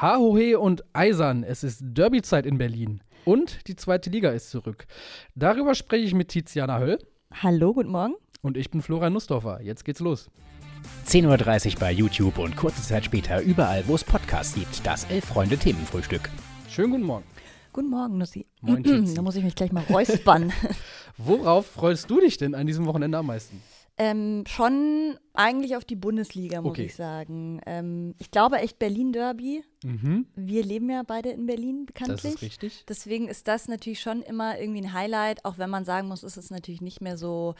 [0.00, 3.02] Hahohe und Eisern, es ist Derbyzeit in Berlin.
[3.26, 4.86] Und die zweite Liga ist zurück.
[5.34, 6.98] Darüber spreche ich mit Tiziana Höll.
[7.34, 8.14] Hallo, guten Morgen.
[8.40, 9.60] Und ich bin Florian Nussdorfer.
[9.60, 10.30] Jetzt geht's los.
[11.06, 14.86] 10.30 Uhr bei YouTube und kurze Zeit später überall, wo es Podcasts gibt.
[14.86, 16.30] Das Elf-Freunde-Themenfrühstück.
[16.70, 17.24] Schönen guten Morgen.
[17.74, 18.46] Guten Morgen, Nussi.
[18.62, 19.12] Moin, Tizi.
[19.12, 20.50] da muss ich mich gleich mal räuspern.
[21.18, 23.60] Worauf freust du dich denn an diesem Wochenende am meisten?
[24.02, 26.86] Ähm, schon eigentlich auf die Bundesliga, muss Okay.
[26.86, 27.60] ich sagen.
[27.66, 29.62] Ähm, ich glaube echt Berlin-Derby.
[29.84, 30.26] Mhm.
[30.34, 32.34] Wir leben ja beide in Berlin, Das bekanntlich.
[32.34, 32.84] ist richtig.
[32.88, 36.38] Deswegen ist das natürlich schon immer irgendwie ein Highlight, auch wenn man sagen muss, ist
[36.38, 37.54] es natürlich nicht mehr so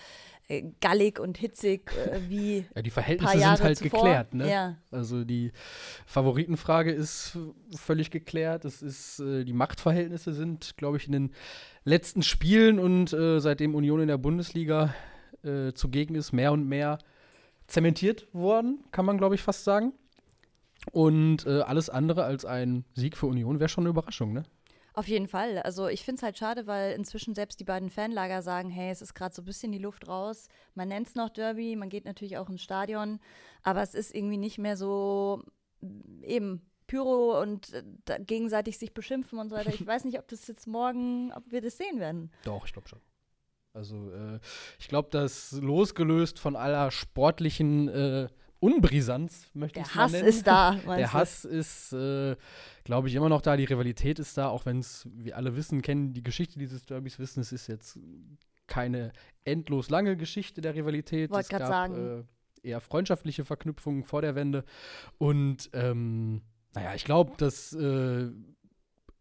[0.48, 4.01] äh, gallig und hitzig äh, wie Ja, die Verhältnisse sind halt zuvor.
[4.01, 4.51] geklärt, ne?
[4.51, 4.77] Ja.
[4.91, 5.53] Also die
[6.07, 7.37] Favoritenfrage ist
[7.77, 8.65] völlig geklärt.
[8.65, 11.31] Es ist, äh, die Machtverhältnisse sind, glaube ich, in den
[11.84, 14.95] letzten Spielen und äh, seitdem Union in der Bundesliga
[15.45, 16.99] äh, zugegen ist, mehr und mehr
[17.67, 19.93] zementiert worden, kann man, glaube ich, fast sagen.
[20.93, 24.43] Und äh, alles andere als ein Sieg für Union wäre schon eine Überraschung, ne?
[24.93, 25.59] Auf jeden Fall.
[25.59, 29.03] Also ich finde es halt schade, weil inzwischen selbst die beiden Fanlager sagen, hey, es
[29.03, 30.48] ist gerade so ein bisschen die Luft raus.
[30.75, 33.20] Man nennt es noch Derby, man geht natürlich auch ins Stadion,
[33.62, 35.42] aber es ist irgendwie nicht mehr so
[36.23, 39.73] eben Pyro und äh, gegenseitig sich beschimpfen und so weiter.
[39.73, 42.33] Ich weiß nicht, ob das jetzt morgen, ob wir das sehen werden.
[42.45, 43.01] Doch, ich glaube schon.
[43.73, 44.41] Also äh,
[44.79, 50.13] ich glaube, das losgelöst von aller sportlichen äh, Unbrisanz, möchte ich Der es mal Hass
[50.13, 50.29] nennen.
[50.29, 50.75] ist da.
[50.87, 51.13] Der du?
[51.13, 52.37] Hass ist, äh,
[52.85, 53.57] glaube ich, immer noch da.
[53.57, 57.19] Die Rivalität ist da, auch wenn es, wir alle wissen, kennen die Geschichte dieses Derbys,
[57.19, 57.98] wissen, es ist jetzt
[58.67, 59.13] keine
[59.45, 61.31] endlos lange Geschichte der Rivalität.
[61.31, 62.27] Wollt es grad gab sagen.
[62.63, 64.65] Äh, eher freundschaftliche Verknüpfungen vor der Wende.
[65.19, 66.43] Und ähm,
[66.75, 68.31] naja, ich glaube, dass äh,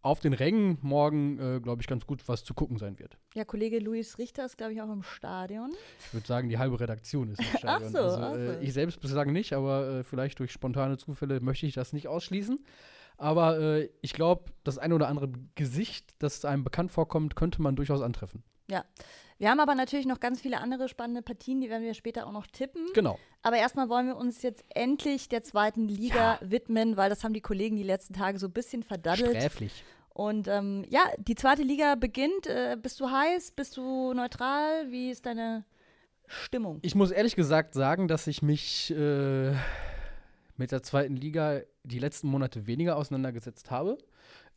[0.01, 3.17] auf den Rängen morgen, äh, glaube ich, ganz gut was zu gucken sein wird.
[3.33, 5.71] Ja, Kollege Luis Richter ist, glaube ich, auch im Stadion.
[5.99, 7.91] Ich würde sagen, die halbe Redaktion ist im Stadion.
[7.91, 8.37] so, also, ach so.
[8.37, 12.07] äh, ich selbst bislang nicht, aber äh, vielleicht durch spontane Zufälle möchte ich das nicht
[12.07, 12.59] ausschließen.
[13.17, 17.75] Aber äh, ich glaube, das eine oder andere Gesicht, das einem bekannt vorkommt, könnte man
[17.75, 18.43] durchaus antreffen.
[18.69, 18.85] Ja.
[19.39, 22.33] Wir haben aber natürlich noch ganz viele andere spannende Partien, die werden wir später auch
[22.33, 22.85] noch tippen.
[22.93, 23.17] Genau.
[23.41, 27.41] Aber erstmal wollen wir uns jetzt endlich der zweiten Liga widmen, weil das haben die
[27.41, 29.37] Kollegen die letzten Tage so ein bisschen verdaddelt.
[29.37, 29.83] Sträflich.
[30.09, 32.47] Und ähm, ja, die zweite Liga beginnt.
[32.47, 33.51] Äh, bist du heiß?
[33.51, 34.91] Bist du neutral?
[34.91, 35.63] Wie ist deine
[36.27, 36.79] Stimmung?
[36.81, 39.53] Ich muss ehrlich gesagt sagen, dass ich mich äh,
[40.57, 43.97] mit der zweiten Liga die letzten Monate weniger auseinandergesetzt habe.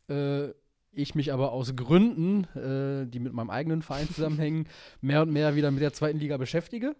[0.09, 0.49] Äh,
[0.93, 4.67] ich mich aber aus Gründen, äh, die mit meinem eigenen Verein zusammenhängen,
[5.01, 6.95] mehr und mehr wieder mit der zweiten Liga beschäftige.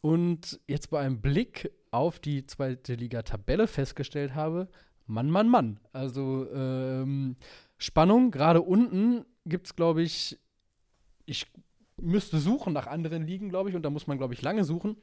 [0.00, 4.68] Und jetzt bei einem Blick auf die zweite Liga-Tabelle festgestellt habe,
[5.06, 5.80] Mann, Mann, Mann.
[5.92, 7.36] Also ähm,
[7.78, 10.38] Spannung, gerade unten gibt es, glaube ich,
[11.26, 11.46] ich
[12.00, 14.96] müsste suchen nach anderen Ligen, glaube ich, und da muss man, glaube ich, lange suchen,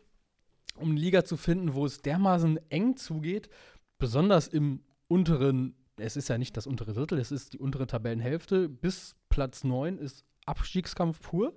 [0.76, 3.50] um eine Liga zu finden, wo es dermaßen eng zugeht,
[3.98, 8.70] besonders im unteren, es ist ja nicht das untere Drittel, es ist die untere Tabellenhälfte,
[8.70, 11.56] bis Platz 9 ist Abstiegskampf pur.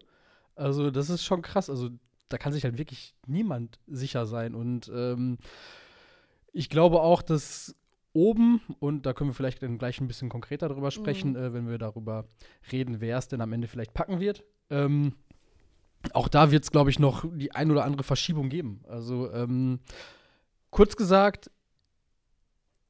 [0.54, 1.90] Also das ist schon krass, also
[2.28, 5.38] da kann sich halt wirklich niemand sicher sein und ähm,
[6.52, 7.74] ich glaube auch, dass
[8.12, 11.36] oben, und da können wir vielleicht dann gleich ein bisschen konkreter drüber sprechen, Mhm.
[11.36, 12.26] äh, wenn wir darüber
[12.70, 14.44] reden, wer es denn am Ende vielleicht packen wird.
[14.68, 15.14] Ähm,
[16.12, 18.82] auch da wird es, glaube ich, noch die ein oder andere Verschiebung geben.
[18.86, 19.80] Also, ähm,
[20.70, 21.50] kurz gesagt,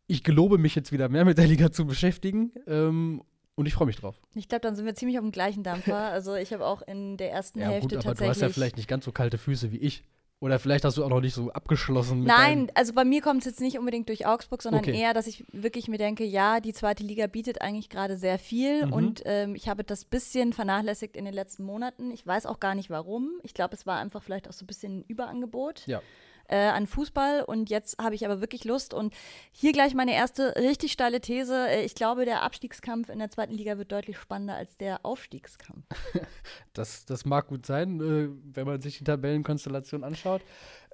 [0.06, 3.22] ich gelobe mich jetzt wieder mehr mit der Liga zu beschäftigen ähm,
[3.54, 4.20] und ich freue mich drauf.
[4.34, 5.96] Ich glaube, dann sind wir ziemlich auf dem gleichen Dampfer.
[6.12, 8.30] Also ich habe auch in der ersten Ja, Hälfte gut, aber du tatsächlich.
[8.30, 10.04] hast ja vielleicht nicht ganz so kalte Füße wie ich.
[10.40, 13.44] Oder vielleicht hast du auch noch nicht so abgeschlossen Nein, also bei mir kommt es
[13.44, 14.98] jetzt nicht unbedingt durch Augsburg, sondern Okay.
[14.98, 18.86] eher, dass ich wirklich mir denke, ja, die zweite Liga bietet eigentlich gerade sehr viel
[18.86, 18.92] Mhm.
[18.92, 22.10] und ähm, ich habe das bisschen vernachlässigt in den letzten Monaten.
[22.10, 23.30] Ich weiß auch gar nicht warum.
[23.44, 26.02] Ich glaube, es war einfach vielleicht auch so ein bisschen ein Überangebot Ja.
[26.48, 29.12] Äh, an Fußball und jetzt habe ich aber wirklich Lust und
[29.52, 31.68] hier gleich meine erste richtig steile These.
[31.68, 35.84] Äh, Ich glaube, der Abstiegskampf in der zweiten Liga wird deutlich spannender als der Aufstiegskampf.
[36.74, 40.40] Das, das mag gut sein, äh, wenn man sich die Tabellenkonstellation anschaut.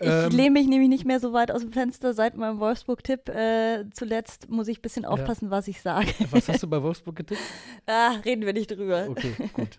[0.01, 3.29] Ich Ähm, lehne mich nämlich nicht mehr so weit aus dem Fenster seit meinem Wolfsburg-Tipp.
[3.29, 6.09] Äh, zuletzt muss ich ein bisschen aufpassen, was ich sage.
[6.33, 7.41] was hast du bei Wolfsburg getippt?
[7.87, 9.07] Ah, reden wir nicht drüber.
[9.09, 9.79] Okay, gut.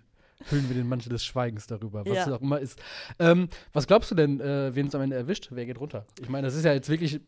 [0.50, 2.26] Hüllen wir den Mantel des Schweigens darüber, was Ja.
[2.28, 2.80] es auch immer ist.
[3.20, 5.50] Ähm, was glaubst du denn, äh, wen es am Ende erwischt?
[5.52, 6.06] Wer geht runter?
[6.22, 7.20] Ich meine, das ist ja jetzt wirklich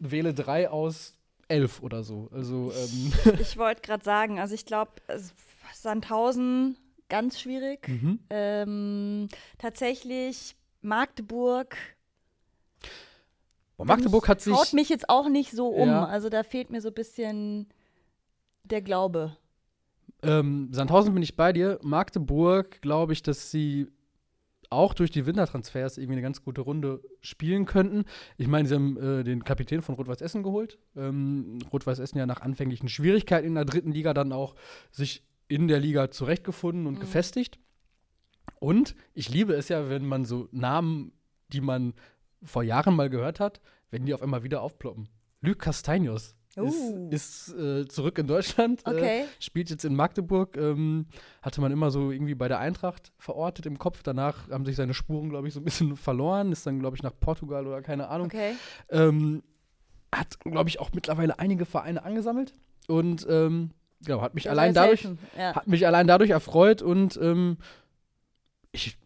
[0.00, 1.14] wähle drei aus
[1.46, 2.28] elf oder so.
[2.32, 4.90] Also, ähm, Ich wollte gerade sagen, also ich glaube,
[5.74, 6.76] Sandhausen
[7.08, 7.88] ganz schwierig.
[7.88, 8.18] mhm.
[8.30, 9.28] Ähm,
[9.58, 11.76] tatsächlich Magdeburg
[13.76, 14.52] Boah, Magdeburg hat sich.
[14.52, 15.88] haut mich jetzt auch nicht so um.
[15.88, 16.04] Ja.
[16.06, 17.68] Also da fehlt mir so ein bisschen
[18.64, 19.36] der Glaube.
[20.22, 21.78] Ähm, Sandhausen bin ich bei dir.
[21.82, 23.86] Magdeburg glaube ich, dass sie
[24.70, 28.04] auch durch die Wintertransfers irgendwie eine ganz gute Runde spielen könnten.
[28.36, 30.78] Ich meine, sie haben äh, den Kapitän von Rot-Weiß Essen geholt.
[30.94, 34.54] Ähm, Rot-Weiß Essen ja nach anfänglichen Schwierigkeiten in der dritten Liga dann auch
[34.90, 37.00] sich in der Liga zurechtgefunden und Mhm.
[37.00, 37.58] gefestigt.
[38.60, 41.12] Und ich liebe es ja, wenn man so Namen,
[41.52, 41.94] die man
[42.42, 43.60] vor Jahren mal gehört hat,
[43.90, 45.08] wenn die auf einmal wieder aufploppen.
[45.40, 47.08] Luc Castagnos Uh.
[47.10, 48.86] ist, ist äh, zurück in Deutschland.
[48.86, 49.24] Äh, Okay.
[49.40, 50.56] spielt jetzt in Magdeburg.
[50.56, 51.06] Ähm,
[51.42, 54.02] hatte man immer so irgendwie bei der Eintracht verortet im Kopf.
[54.02, 56.52] Danach haben sich seine Spuren, glaube ich, so ein bisschen verloren.
[56.52, 58.26] Ist dann, glaube ich, nach Portugal oder keine Ahnung.
[58.26, 58.54] Okay.
[58.90, 59.42] Ähm,
[60.14, 62.54] hat, glaube ich, auch mittlerweile einige Vereine angesammelt.
[62.86, 63.70] Und ähm,
[64.02, 65.06] genau, hat mich allein dadurch.
[65.36, 65.54] Ja.
[65.54, 67.58] hat mich allein dadurch erfreut und ähm,
[68.72, 68.96] ich,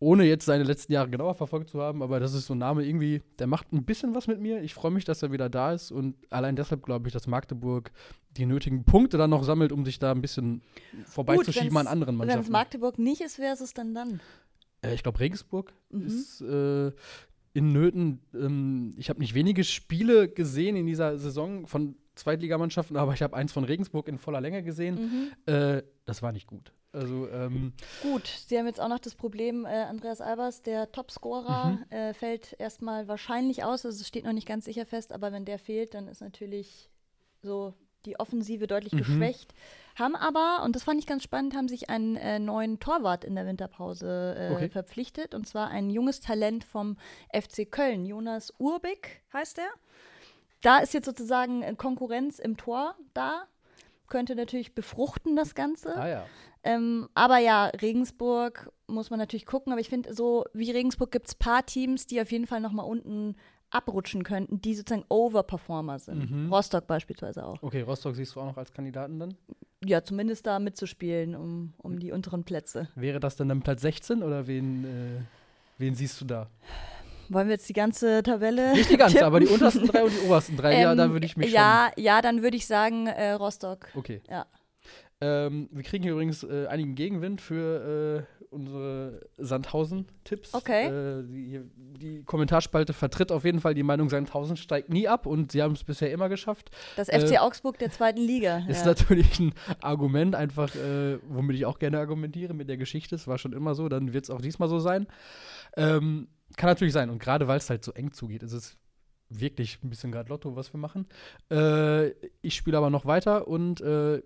[0.00, 2.84] ohne jetzt seine letzten Jahre genauer verfolgt zu haben, aber das ist so ein Name
[2.84, 4.62] irgendwie, der macht ein bisschen was mit mir.
[4.62, 7.92] Ich freue mich, dass er wieder da ist und allein deshalb glaube ich, dass Magdeburg
[8.36, 10.62] die nötigen Punkte dann noch sammelt, um sich da ein bisschen
[11.04, 12.52] vorbeizuschieben an anderen Wenn es Mannschaften.
[12.52, 14.20] Magdeburg nicht ist, wer ist es dann dann?
[14.82, 16.06] Äh, ich glaube, Regensburg Mhm.
[16.06, 16.92] ist äh,
[17.52, 18.20] in Nöten.
[18.34, 23.36] Ähm, ich habe nicht wenige Spiele gesehen in dieser Saison von Zweitligamannschaften, aber ich habe
[23.36, 25.30] eins von Regensburg in voller Länge gesehen.
[25.46, 25.52] Mhm.
[25.52, 26.72] Äh, das war nicht gut.
[26.92, 27.72] Also, ähm,
[28.02, 31.84] Gut, sie haben jetzt auch noch das Problem, äh, Andreas Albers, der Topscorer, Mhm.
[31.90, 33.86] äh, fällt erstmal wahrscheinlich aus.
[33.86, 36.90] Also es steht noch nicht ganz sicher fest, aber wenn der fehlt, dann ist natürlich
[37.42, 37.74] so
[38.06, 38.98] die Offensive deutlich Mhm.
[38.98, 39.54] geschwächt.
[39.94, 43.34] Haben aber, und das fand ich ganz spannend, haben sich einen äh, neuen Torwart in
[43.36, 44.68] der Winterpause äh, Okay.
[44.70, 45.34] verpflichtet.
[45.34, 46.96] Und zwar ein junges Talent vom
[47.32, 49.68] FC Köln, Jonas Urbig heißt er.
[50.62, 53.44] Da ist jetzt sozusagen äh, Konkurrenz im Tor da.
[54.10, 55.96] Könnte natürlich befruchten, das Ganze.
[55.96, 56.26] ah ja.
[56.62, 59.72] Ähm, aber ja, Regensburg muss man natürlich gucken.
[59.72, 62.72] Aber ich finde, so wie Regensburg gibt es paar Teams, die auf jeden Fall noch
[62.72, 63.36] mal unten
[63.70, 66.30] abrutschen könnten, die sozusagen Overperformer sind.
[66.30, 66.52] Mhm.
[66.52, 67.62] Rostock beispielsweise auch.
[67.62, 69.34] Okay, Rostock siehst du auch noch als Kandidaten dann?
[69.84, 72.88] Ja, zumindest da mitzuspielen um, um die unteren Plätze.
[72.96, 75.22] Wäre das dann dann Platz 16 oder wen, äh,
[75.78, 76.48] wen siehst du da?
[77.30, 78.72] Wollen wir jetzt die ganze Tabelle?
[78.72, 79.26] Nicht die ganze, tippen?
[79.26, 81.90] aber die untersten drei und die obersten drei, ja, Ähm, da würde ich mich Ja,
[81.96, 83.88] ja, dann würde ich sagen äh, Rostock.
[83.92, 84.00] schon.
[84.00, 84.20] Okay.
[84.28, 84.46] Ja.
[85.22, 90.54] Ähm, wir kriegen hier übrigens äh, einigen Gegenwind für äh, unsere Sandhausen-Tipps.
[90.54, 90.86] Okay.
[90.86, 95.52] Äh, die, die Kommentarspalte vertritt auf jeden Fall die Meinung, Sandhausen steigt nie ab und
[95.52, 96.70] sie haben es bisher immer geschafft.
[96.96, 98.64] Das Äh, FC Augsburg der zweiten Liga.
[98.68, 98.86] Ist ja.
[98.86, 103.14] natürlich ein Argument, einfach, äh, womit ich auch gerne argumentiere mit der Geschichte.
[103.14, 105.06] Es war schon immer so, dann wird es auch diesmal so sein.
[105.76, 107.10] Ähm, kann natürlich sein.
[107.10, 108.76] Und gerade weil es halt so eng zugeht, ist es
[109.28, 111.06] wirklich ein bisschen gerade Lotto, was wir machen.
[111.50, 112.10] Äh,
[112.42, 114.22] ich spiele aber noch weiter und äh,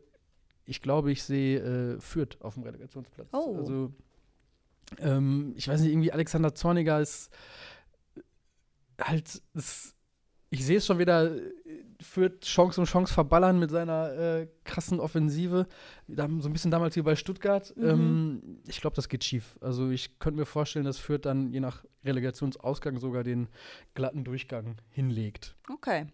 [0.66, 3.28] ich glaube, ich sehe äh, Fürth auf dem Relegationsplatz.
[3.32, 3.56] Oh.
[3.58, 3.92] Also,
[4.98, 7.30] ähm, ich weiß nicht, irgendwie Alexander Zorniger ist
[9.00, 9.94] halt, ist,
[10.50, 11.30] ich sehe es schon wieder,
[12.04, 15.66] Fürth Chance um Chance verballern mit seiner äh, krassen Offensive.
[16.06, 17.72] Da, so ein bisschen damals wie bei Stuttgart.
[17.76, 17.88] Mhm.
[17.88, 19.58] Ähm, ich glaube, das geht schief.
[19.60, 23.48] Also ich könnte mir vorstellen, dass Fürth dann je nach Relegationsausgang sogar den
[23.94, 25.56] glatten Durchgang hinlegt.
[25.72, 26.06] Okay.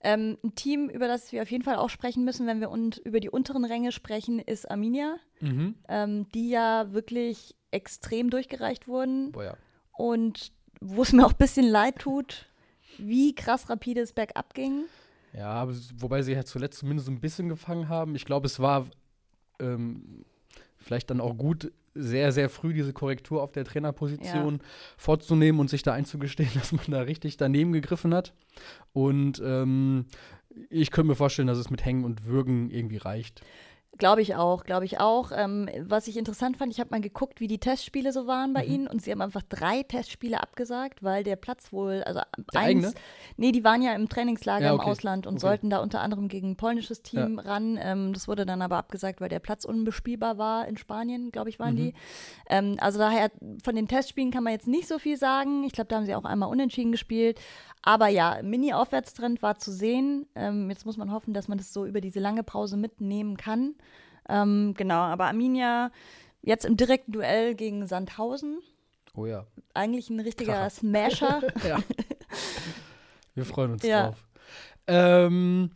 [0.00, 2.98] Ähm, ein Team, über das wir auf jeden Fall auch sprechen müssen, wenn wir und
[2.98, 5.74] über die unteren Ränge sprechen, ist Arminia, Mhm.
[5.88, 9.56] ähm, die ja wirklich extrem durchgereicht wurden Boah, ja.
[9.96, 12.46] und wo es mir auch ein bisschen leid tut,
[12.98, 14.84] wie krass rapide es bergab ging.
[15.36, 18.14] Ja, aber wobei sie ja zuletzt zumindest ein bisschen gefangen haben.
[18.14, 18.86] Ich glaube, es war
[19.58, 20.24] ähm,
[20.76, 24.60] vielleicht dann auch gut, sehr, sehr früh diese Korrektur auf der Trainerposition
[24.96, 28.32] vorzunehmen und sich da einzugestehen, dass man da richtig daneben gegriffen hat.
[28.92, 30.06] Und ähm,
[30.70, 33.42] ich könnte mir vorstellen, dass es mit Hängen und Würgen irgendwie reicht.
[33.98, 35.30] Glaube ich auch, glaube ich auch.
[35.32, 38.64] Ähm, was ich interessant fand, ich habe mal geguckt, wie die Testspiele so waren bei
[38.64, 38.72] Mhm.
[38.72, 42.20] ihnen und sie haben einfach drei Testspiele abgesagt, weil der Platz wohl, also
[42.52, 42.92] Der eins, eigene?
[43.36, 44.90] nee, die waren ja im Trainingslager Ja, im okay.
[44.90, 45.40] Ausland und Okay.
[45.42, 47.78] sollten da unter anderem gegen ein polnisches Team ran.
[47.80, 51.60] Ähm, das wurde dann aber abgesagt, weil der Platz unbespielbar war in Spanien, glaube ich,
[51.60, 51.78] waren Mhm.
[51.78, 51.94] die.
[52.50, 53.30] Ähm, also daher,
[53.62, 55.62] von den Testspielen kann man jetzt nicht so viel sagen.
[55.62, 57.40] Ich glaube, da haben sie auch einmal unentschieden gespielt.
[57.82, 60.26] Aber ja, Mini-Aufwärtstrend war zu sehen.
[60.34, 63.74] Ähm, jetzt muss man hoffen, dass man das so über diese lange Pause mitnehmen kann.
[64.28, 65.90] Ähm, genau, aber Arminia
[66.42, 68.58] jetzt im direkten Duell gegen Sandhausen.
[69.14, 69.46] Oh ja.
[69.74, 70.70] Eigentlich ein richtiger Kracher.
[70.70, 71.42] Smasher.
[71.68, 71.78] ja.
[73.34, 74.06] Wir freuen uns Ja.
[74.08, 74.24] drauf.
[74.86, 75.70] Ähm,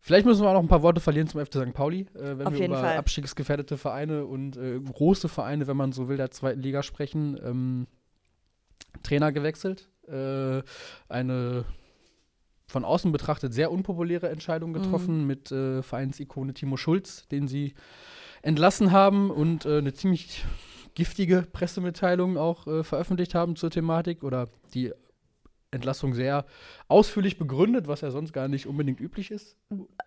[0.00, 1.74] vielleicht müssen wir auch noch ein paar Worte verlieren zum FC St.
[1.74, 2.96] Pauli, äh, wenn Auf wir über Fall.
[2.96, 7.38] abstiegsgefährdete Vereine und äh, große Vereine, wenn man so will, der zweiten Liga sprechen.
[7.44, 7.86] Ähm,
[9.02, 9.88] Trainer gewechselt.
[10.08, 10.62] Äh,
[11.08, 11.64] eine
[12.68, 17.74] von außen betrachtet sehr unpopuläre Entscheidung getroffen mit äh, Vereinsikone Timo Schulz, den sie
[18.42, 20.44] entlassen haben und äh, eine ziemlich
[20.94, 24.92] giftige Pressemitteilung auch äh, veröffentlicht haben zur Thematik oder die
[25.70, 26.46] Entlassung sehr
[26.88, 29.56] ausführlich begründet, was ja sonst gar nicht unbedingt üblich ist.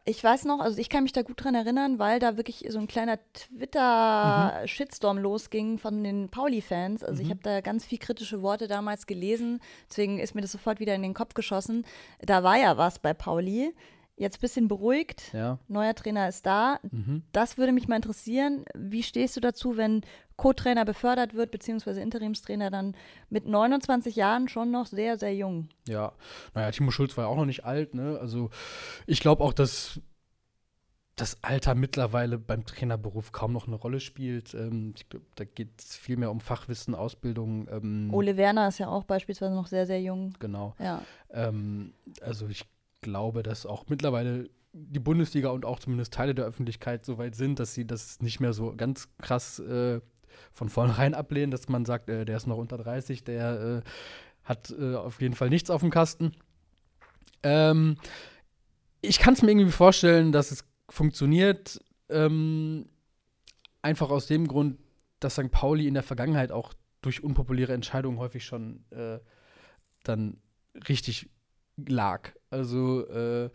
[0.05, 2.79] Ich weiß noch, also ich kann mich da gut dran erinnern, weil da wirklich so
[2.79, 7.03] ein kleiner Twitter-Shitstorm losging von den Pauli-Fans.
[7.03, 7.31] Also ich Mhm.
[7.31, 11.03] habe da ganz viel kritische Worte damals gelesen, deswegen ist mir das sofort wieder in
[11.03, 11.85] den Kopf geschossen.
[12.21, 13.73] Da war ja was bei Pauli.
[14.21, 15.33] Jetzt ein bisschen beruhigt.
[15.33, 15.57] Ja.
[15.67, 16.79] Neuer Trainer ist da.
[16.91, 17.23] Mhm.
[17.31, 18.65] Das würde mich mal interessieren.
[18.75, 20.01] Wie stehst du dazu, wenn
[20.35, 22.95] Co-Trainer befördert wird, beziehungsweise Interimstrainer dann
[23.31, 25.69] mit 29 Jahren schon noch sehr, sehr jung?
[25.87, 26.11] Ja,
[26.53, 28.19] naja, Timo Schulz war ja auch noch nicht alt, ne?
[28.21, 28.51] Also
[29.07, 29.99] ich glaube auch, dass
[31.15, 34.53] das Alter mittlerweile beim Trainerberuf kaum noch eine Rolle spielt.
[34.53, 37.67] Ähm, ich glaube, da geht es viel mehr um Fachwissen, Ausbildung.
[37.71, 40.33] Ähm, Ole Werner ist ja auch beispielsweise noch sehr, sehr jung.
[40.37, 40.75] Genau.
[40.77, 41.01] Ja.
[41.31, 42.65] Ähm, also ich
[43.01, 47.59] glaube, dass auch mittlerweile die Bundesliga und auch zumindest Teile der Öffentlichkeit so weit sind,
[47.59, 49.99] dass sie das nicht mehr so ganz krass äh,
[50.53, 53.89] von vornherein ablehnen, dass man sagt, äh, der ist noch unter 30, der äh,
[54.43, 56.31] hat äh, auf jeden Fall nichts auf dem Kasten.
[57.43, 57.97] Ähm,
[59.01, 62.87] ich kann es mir irgendwie vorstellen, dass es funktioniert, ähm,
[63.81, 64.77] einfach aus dem Grund,
[65.19, 65.51] dass St.
[65.51, 69.19] Pauli in der Vergangenheit auch durch unpopuläre Entscheidungen häufig schon äh,
[70.03, 70.37] dann
[70.87, 71.29] richtig
[71.77, 72.29] lag.
[72.49, 73.49] Also äh,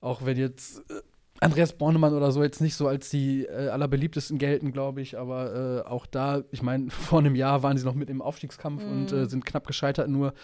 [0.00, 1.02] auch wenn jetzt äh,
[1.40, 5.84] Andreas Bornemann oder so jetzt nicht so als die äh, allerbeliebtesten gelten, glaube ich, aber
[5.84, 8.90] äh, auch da, ich meine, vor einem Jahr waren sie noch mit im Aufstiegskampf Mhm.
[8.90, 10.08] und äh, sind knapp gescheitert.
[10.08, 10.34] Nur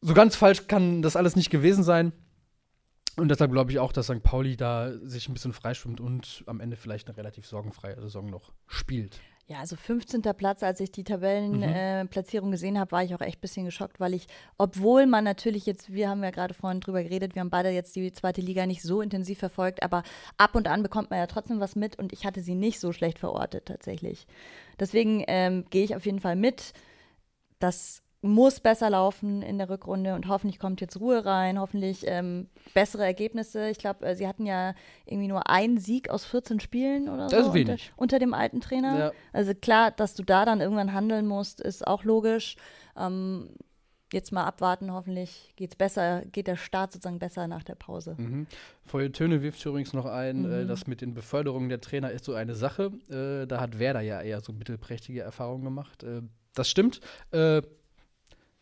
[0.00, 2.12] so ganz falsch kann das alles nicht gewesen sein.
[3.16, 4.22] Und deshalb glaube ich auch, dass St.
[4.22, 8.52] Pauli da sich ein bisschen freischwimmt und am Ende vielleicht eine relativ sorgenfreie Saison noch
[8.66, 9.20] spielt.
[9.48, 10.22] Ja, also 15.
[10.36, 12.52] Platz, als ich die Tabellenplatzierung Mhm.
[12.52, 15.66] äh, gesehen habe, war ich auch echt ein bisschen geschockt, weil ich, obwohl man natürlich
[15.66, 18.66] jetzt, wir haben ja gerade vorhin drüber geredet, wir haben beide jetzt die zweite Liga
[18.66, 20.04] nicht so intensiv verfolgt, aber
[20.38, 22.92] ab und an bekommt man ja trotzdem was mit und ich hatte sie nicht so
[22.92, 24.26] schlecht verortet tatsächlich.
[24.78, 26.72] Deswegen ähm, gehe ich auf jeden Fall mit.
[27.58, 32.48] Das muss besser laufen in der Rückrunde und hoffentlich kommt jetzt Ruhe rein, hoffentlich ähm,
[32.72, 33.68] bessere Ergebnisse.
[33.68, 34.74] Ich glaube, äh, sie hatten ja
[35.06, 37.90] irgendwie nur einen Sieg aus 14 Spielen oder Das ist so wenig.
[37.96, 38.98] Unter, unter dem alten Trainer.
[38.98, 39.12] Ja.
[39.32, 42.56] Also klar, dass du da dann irgendwann handeln musst, ist auch logisch.
[42.96, 43.50] Ähm,
[44.12, 48.14] jetzt mal abwarten, hoffentlich geht's besser, geht der Start sozusagen besser nach der Pause.
[48.18, 48.46] Mhm.
[48.84, 50.68] Feuilletöne wirft übrigens noch ein, äh, Mhm.
[50.68, 52.92] das mit den Beförderungen der Trainer ist so eine Sache.
[53.10, 56.04] Äh, da hat Werder ja eher so mittelprächtige Erfahrungen gemacht.
[56.04, 56.20] Äh,
[56.54, 57.00] das stimmt.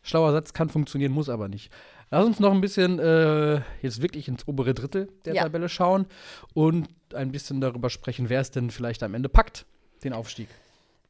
[0.03, 1.71] Schlauer Satz kann funktionieren, muss aber nicht.
[2.09, 5.43] Lass uns noch ein bisschen äh, jetzt wirklich ins obere Drittel der Ja.
[5.43, 6.05] Tabelle schauen
[6.53, 9.65] und ein bisschen darüber sprechen, wer es denn vielleicht am Ende packt,
[10.03, 10.47] den Aufstieg.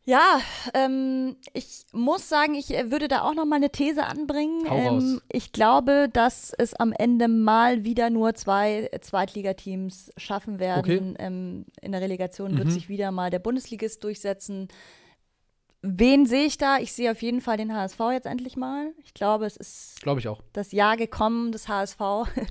[0.03, 0.39] Ja,
[0.73, 4.65] ähm, ich muss sagen, ich äh, würde da auch noch mal eine These anbringen.
[4.67, 11.15] Ähm, ich glaube, dass es am Ende mal wieder nur zwei Zweitligateams schaffen werden.
[11.19, 12.71] Ähm, in der Relegation wird Mhm.
[12.71, 14.67] sich wieder mal der Bundesligist durchsetzen.
[15.83, 16.77] Wen sehe ich da?
[16.77, 18.91] Ich sehe auf jeden Fall den HSV jetzt endlich mal.
[19.03, 20.43] Ich glaube, es ist Glaube ich auch.
[20.53, 21.97] das Jahr gekommen des HSV.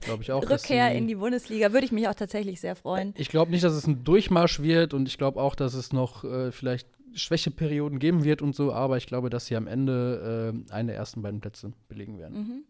[0.01, 0.49] Glaube ich auch.
[0.49, 3.15] Rückkehr in die Bundesliga würde ich mich auch tatsächlich sehr freuen.
[3.17, 6.25] Ich glaube nicht, dass es ein Durchmarsch wird und ich glaube auch, dass es noch
[6.25, 10.73] äh, vielleicht Schwächeperioden geben wird und so, aber ich glaube, dass sie am Ende äh,
[10.73, 12.39] einen der ersten beiden Plätze belegen werden.
[12.39, 12.65] Mhm.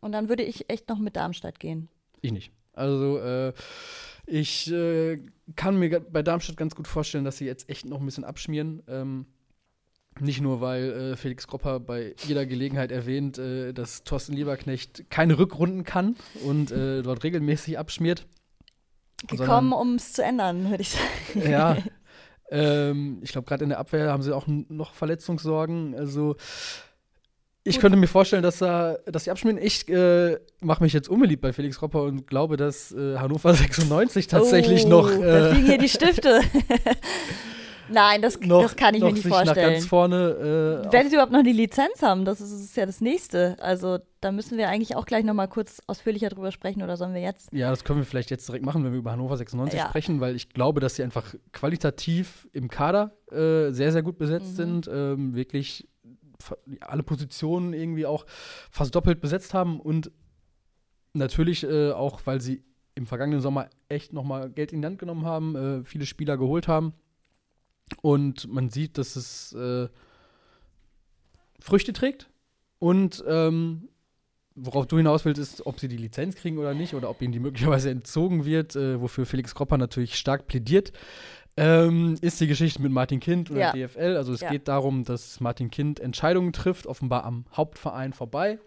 [0.00, 1.88] Und dann würde ich echt noch mit Darmstadt gehen.
[2.20, 2.52] Ich nicht.
[2.74, 3.52] Also äh,
[4.26, 5.18] ich äh,
[5.56, 8.82] kann mir bei Darmstadt ganz gut vorstellen, dass sie jetzt echt noch ein bisschen abschmieren.
[8.88, 9.26] Ähm,
[10.20, 15.38] nicht nur, weil äh, Felix Gropper bei jeder Gelegenheit erwähnt, äh, dass Thorsten Lieberknecht keine
[15.38, 18.26] Rückrunden kann und äh, dort regelmäßig abschmiert.
[19.28, 21.50] Gekommen, um es zu ändern, würde ich sagen.
[21.50, 21.76] Ja.
[22.50, 25.94] ähm, ich glaube, gerade in der Abwehr haben sie auch noch Verletzungssorgen.
[25.94, 26.36] Also
[27.66, 27.82] ich Gut.
[27.82, 29.58] könnte mir vorstellen, dass, da, dass sie abschmieren.
[29.60, 34.26] Ich äh, mache mich jetzt unbeliebt bei Felix Ropper und glaube, dass äh, Hannover 96
[34.26, 36.40] tatsächlich oh, noch, Da äh, fliegen hier die Stifte.
[37.88, 39.72] Nein, das, noch, das kann ich mir nicht sich nach vorstellen.
[39.74, 40.84] ganz vorne.
[40.88, 43.56] Äh, Wenn sie überhaupt noch die Lizenz haben, das ist, ist ja das Nächste.
[43.60, 47.12] Also da müssen wir eigentlich auch gleich noch mal kurz ausführlicher drüber sprechen oder sollen
[47.14, 47.48] wir jetzt?
[47.52, 49.88] ja, das können wir vielleicht jetzt direkt machen, wenn wir über Hannover 96 Ja.
[49.88, 54.52] sprechen, weil ich glaube, dass sie einfach qualitativ im Kader äh, sehr, sehr gut besetzt
[54.52, 54.56] Mhm.
[54.56, 54.90] sind.
[54.92, 55.86] Ähm, wirklich
[56.80, 58.26] alle Positionen irgendwie auch
[58.70, 60.10] fast doppelt besetzt haben und
[61.12, 62.64] natürlich äh, auch, weil sie
[62.94, 66.36] im vergangenen Sommer echt noch mal Geld in die Hand genommen haben, äh, viele Spieler
[66.36, 66.94] geholt haben
[68.02, 69.88] und man sieht, dass es äh,
[71.60, 72.28] Früchte trägt
[72.78, 73.88] und ähm,
[74.54, 77.32] worauf du hinaus willst, ist, ob sie die Lizenz kriegen oder nicht oder ob ihnen
[77.32, 80.92] die möglicherweise entzogen wird, äh, wofür Felix Kropper natürlich stark plädiert.
[81.56, 83.72] Ähm, ist die Geschichte mit Martin Kind oder Ja.
[83.72, 84.16] DFL.
[84.16, 84.50] Also es Ja.
[84.50, 88.58] geht darum, dass Martin Kind Entscheidungen trifft, offenbar am Hauptverein vorbei,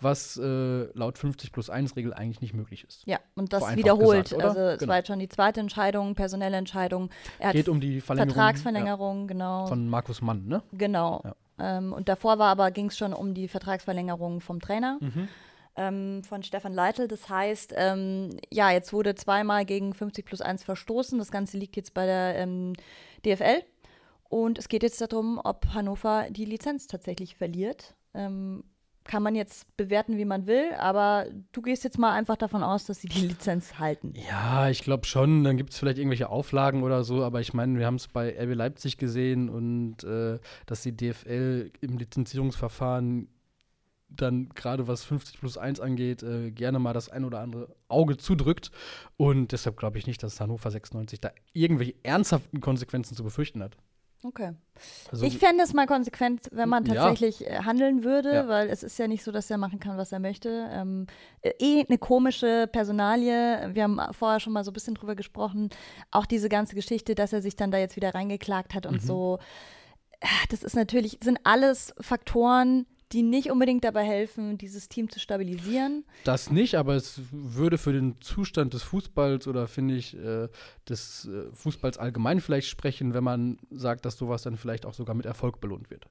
[0.00, 3.02] was äh, laut 50 plus 1 Regel eigentlich nicht möglich ist.
[3.06, 4.30] Ja, und das wiederholt.
[4.30, 4.90] gesagt, also es Genau.
[4.90, 7.10] war jetzt schon die zweite Entscheidung, personelle Entscheidung.
[7.38, 9.60] Er hat Geht um die Verlängerung Vertragsverlängerung, genau.
[9.64, 10.62] ja, von Markus Mann, ne?
[10.72, 11.22] genau.
[11.58, 14.96] Ähm, und davor war aber, ging es schon um die Vertragsverlängerung vom Trainer.
[15.00, 15.28] Mhm.
[15.74, 17.08] Ähm, von Stefan Leitl.
[17.08, 21.18] Das heißt, ähm, ja, jetzt wurde zweimal gegen 50 plus 1 verstoßen.
[21.18, 22.74] Das Ganze liegt jetzt bei der ähm,
[23.24, 23.62] DFL.
[24.28, 27.94] Und es geht jetzt darum, ob Hannover die Lizenz tatsächlich verliert.
[28.14, 28.64] Ähm,
[29.04, 32.84] kann man jetzt bewerten, wie man will, aber du gehst jetzt mal einfach davon aus,
[32.84, 34.14] dass sie die Lizenz halten.
[34.28, 35.44] Ja, ich glaube schon.
[35.44, 38.30] Dann gibt es vielleicht irgendwelche Auflagen oder so, aber ich meine, wir haben es bei
[38.38, 43.28] RB Leipzig gesehen und äh, dass die DFL im Lizenzierungsverfahren
[44.16, 48.16] dann gerade was 50 plus 1 angeht, äh, gerne mal das ein oder andere Auge
[48.16, 48.70] zudrückt.
[49.16, 53.76] Und deshalb glaube ich nicht, dass Hannover 96 da irgendwelche ernsthaften Konsequenzen zu befürchten hat.
[54.24, 54.52] Okay.
[55.10, 56.94] Also, ich fände es mal konsequent, wenn man Ja.
[56.94, 58.46] tatsächlich äh, handeln würde, Ja.
[58.48, 60.68] weil es ist ja nicht so, dass er machen kann, was er möchte.
[60.70, 61.08] Ähm,
[61.40, 63.70] äh, eh eine komische Personalie.
[63.74, 65.70] Wir haben vorher schon mal so ein bisschen drüber gesprochen.
[66.12, 69.06] Auch diese ganze Geschichte, dass er sich dann da jetzt wieder reingeklagt hat und Mhm.
[69.06, 69.38] so.
[70.20, 75.20] Ah, Das ist natürlich, sind alles Faktoren, die nicht unbedingt dabei helfen, dieses Team zu
[75.20, 76.04] stabilisieren.
[76.24, 80.48] das nicht, aber es würde für den Zustand des Fußballs oder finde ich äh,
[80.88, 85.14] des äh, Fußballs allgemein vielleicht sprechen, wenn man sagt, dass sowas dann vielleicht auch sogar
[85.14, 86.06] mit Erfolg belohnt wird.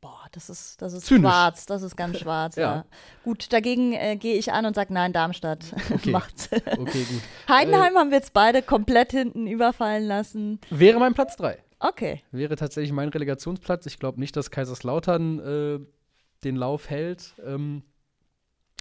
[0.00, 1.30] Boah, das ist, das ist Zynisch.
[1.30, 2.62] schwarz, das ist ganz schwarz, ja.
[2.74, 2.84] Ja.
[3.22, 6.10] Gut, dagegen äh, gehe ich an und sage, nein, Darmstadt Okay.
[6.12, 6.50] macht's.
[6.52, 7.22] Okay, gut.
[7.48, 10.60] Heidenheim haben wir jetzt beide komplett hinten überfallen lassen.
[10.70, 11.56] Wäre mein Platz 3.
[11.78, 12.22] Okay.
[12.30, 13.86] Wäre tatsächlich mein Relegationsplatz.
[13.86, 15.78] Ich glaube nicht, dass Kaiserslautern äh,
[16.44, 17.34] den Lauf hält.
[17.44, 17.82] Ähm,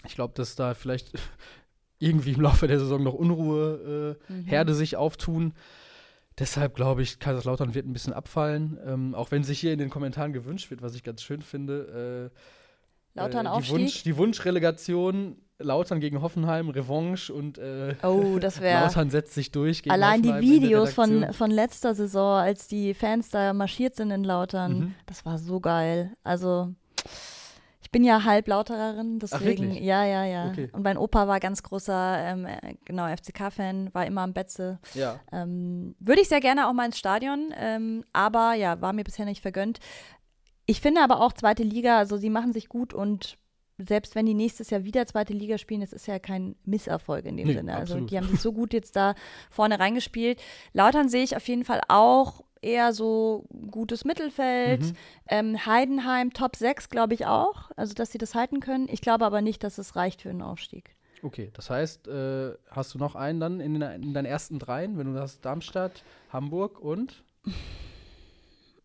[0.08, 1.12] ich glaube, dass da vielleicht
[2.00, 4.46] irgendwie im Laufe der Saison noch Unruhe, äh, Mhm.
[4.46, 5.54] Herde sich auftun.
[6.40, 8.80] Deshalb glaube ich, Kaiserslautern wird ein bisschen abfallen.
[8.86, 12.32] Ähm, auch wenn sich hier in den Kommentaren gewünscht wird, was ich ganz schön finde.
[12.34, 13.76] Äh, Lautern äh, die, Aufstieg.
[13.76, 18.60] Wunsch, die Wunschrelegation, Lautern gegen Hoffenheim, Revanche und äh, Oh, das.
[18.60, 22.68] Lautern setzt sich durch gegen Allein die Hoffenheim der Videos von, von letzter Saison, als
[22.68, 24.96] die Fans da marschiert sind in Lautern, Mhm.
[25.06, 26.14] das war so geil.
[26.24, 26.74] Also,
[27.92, 29.84] ich bin ja halb Lautererin, deswegen, wirklich?
[29.84, 30.48] ja, ja, ja.
[30.48, 30.70] Okay.
[30.72, 34.80] Und mein Opa war ganz großer, ähm, äh, genau, FCK-Fan, war immer am Betze.
[34.94, 35.20] Ja.
[35.34, 39.26] Ähm, Würde ich sehr gerne auch mal ins Stadion, ähm, aber ja, war mir bisher
[39.26, 39.80] nicht vergönnt.
[40.68, 43.38] Ich finde aber auch zweite Liga, also sie machen sich gut und
[43.78, 47.36] selbst wenn die nächstes Jahr wieder zweite Liga spielen, das ist ja kein Misserfolg in
[47.36, 47.74] dem Nee, Sinne.
[47.74, 48.10] Also absolut.
[48.12, 49.16] die haben sich so gut jetzt da
[49.50, 50.40] vorne reingespielt.
[50.72, 54.82] Lautern sehe ich auf jeden Fall auch eher so gutes Mittelfeld.
[54.82, 54.94] Mhm.
[55.28, 58.88] Ähm, Heidenheim Top 6 glaube ich auch, also dass sie das halten können.
[58.90, 60.96] Ich glaube aber nicht, dass es reicht für einen Aufstieg.
[61.24, 64.98] Okay, das heißt, äh, hast du noch einen dann in, den- in deinen ersten dreien,
[64.98, 67.24] wenn du hast Darmstadt, Hamburg und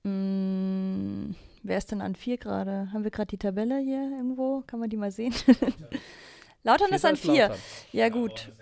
[0.04, 2.88] Mm, wer ist denn an vier gerade?
[2.92, 4.62] Haben wir gerade die Tabelle hier irgendwo?
[4.66, 5.34] Kann man die mal sehen?
[6.62, 7.42] Lautern ist Vierter an vier.
[7.48, 7.58] Lautern.
[7.92, 8.52] Ja, gut.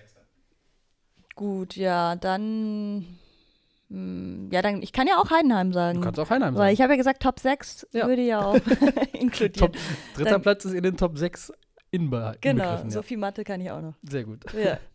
[1.35, 3.19] Gut, ja, dann.
[3.89, 5.99] Mm, Ja, dann, ich kann ja auch Heidenheim sagen.
[6.01, 6.73] Du kannst auch Heinheim Weil sagen.
[6.75, 8.07] ich habe ja gesagt, Top 6 Ja.
[8.09, 8.55] würde ja auch
[9.13, 9.73] inkludieren.
[9.73, 9.77] Top,
[10.17, 11.53] dritter Dann- Platz ist in den Top 6
[11.91, 12.91] inbe genau, inbegriffen.
[12.91, 13.03] so Ja.
[13.03, 13.95] viel Mathe kann ich auch noch.
[14.03, 14.41] Sehr gut.
[14.53, 14.79] Ja.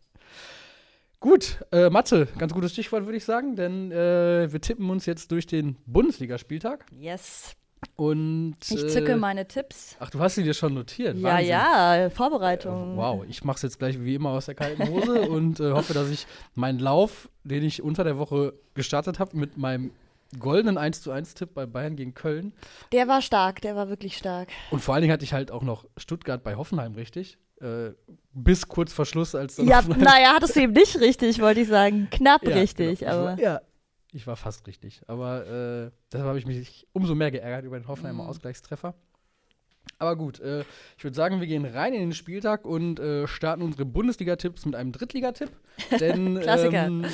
[1.21, 5.31] Gut, äh, Mathe, ganz gutes Stichwort, würde ich sagen, denn äh, wir tippen uns jetzt
[5.33, 6.85] durch den Bundesligaspieltag.
[6.97, 7.55] Yes.
[7.95, 8.57] Und.
[8.69, 9.95] Ich äh, zücke meine Tipps.
[9.99, 11.17] Ach, du hast sie dir schon notiert.
[11.17, 11.47] Ja, Wahnsinn.
[11.49, 12.93] ja, Vorbereitung.
[12.93, 15.71] Äh, Wow, ich mache es jetzt gleich wie immer aus der kalten Hose und äh,
[15.71, 19.91] hoffe, dass ich meinen Lauf, den ich unter der Woche gestartet habe, mit meinem
[20.37, 22.53] goldenen 1 zu 1 Tipp bei Bayern gegen Köln.
[22.91, 24.49] Der war stark, der war wirklich stark.
[24.69, 27.37] Und vor allen Dingen hatte ich halt auch noch Stuttgart bei Hoffenheim richtig.
[27.61, 27.91] Äh,
[28.33, 31.67] bis kurz vor Schluss, als dann Ja, naja, hattest du eben nicht richtig, wollte ich
[31.67, 32.07] sagen.
[32.09, 33.11] Knapp Ja, richtig, genau.
[33.11, 33.41] Aber.
[33.41, 33.59] Ja,
[34.11, 35.01] ich war fast richtig.
[35.07, 38.29] Aber äh, deshalb habe ich mich umso mehr geärgert über den Hoffenheimer Mhm.
[38.29, 38.93] Ausgleichstreffer.
[39.97, 40.63] Aber gut, äh,
[40.97, 44.75] ich würde sagen, wir gehen rein in den Spieltag und äh, starten unsere Bundesliga-Tipps mit
[44.75, 45.49] einem Drittligatipp.
[45.99, 47.05] Denn ähm,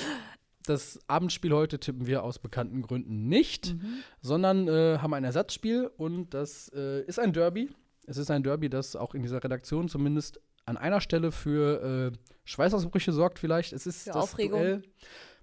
[0.65, 3.99] das Abendspiel heute tippen wir aus bekannten Gründen nicht, Mhm.
[4.21, 7.69] sondern äh, haben ein Ersatzspiel und das äh, ist ein Derby.
[8.07, 12.17] Es ist ein Derby, das auch in dieser Redaktion zumindest an einer Stelle für äh,
[12.43, 13.73] Schweißausbrüche sorgt vielleicht.
[13.73, 14.59] Es ist Für das Aufregung.
[14.61, 14.81] Duell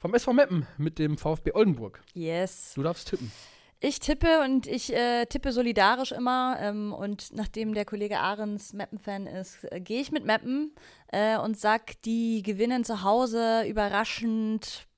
[0.02, 2.02] vom SV Meppen mit dem VfB Oldenburg.
[2.12, 2.72] Yes.
[2.74, 3.30] Du darfst tippen.
[3.78, 6.56] Ich tippe und ich äh, tippe solidarisch immer.
[6.60, 10.72] Ähm, und nachdem der Kollege Ahrens Meppen-Fan ist, äh, gehe ich mit Meppen
[11.12, 14.88] äh, und sag, die gewinnen zu Hause überraschend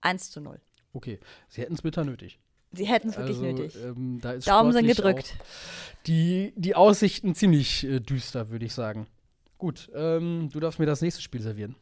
[0.00, 0.58] 1 zu 0.
[0.94, 2.38] Okay, sie hätten es bitter nötig.
[2.72, 3.76] Sie hätten es wirklich also, nötig.
[3.84, 5.34] Ähm, da ist Daumen sind gedrückt.
[6.06, 9.08] Die, die Aussichten ziemlich äh, düster, würde ich sagen.
[9.58, 11.76] Gut, ähm, du darfst mir das nächste Spiel servieren.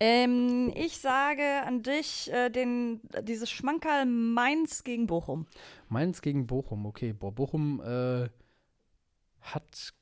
[0.00, 5.46] Ähm, ich sage an dich äh, den, dieses Schmankerl Mainz gegen Bochum.
[5.88, 7.12] Mainz gegen Bochum, okay.
[7.12, 8.28] Boah, Bochum äh,
[9.40, 9.92] hat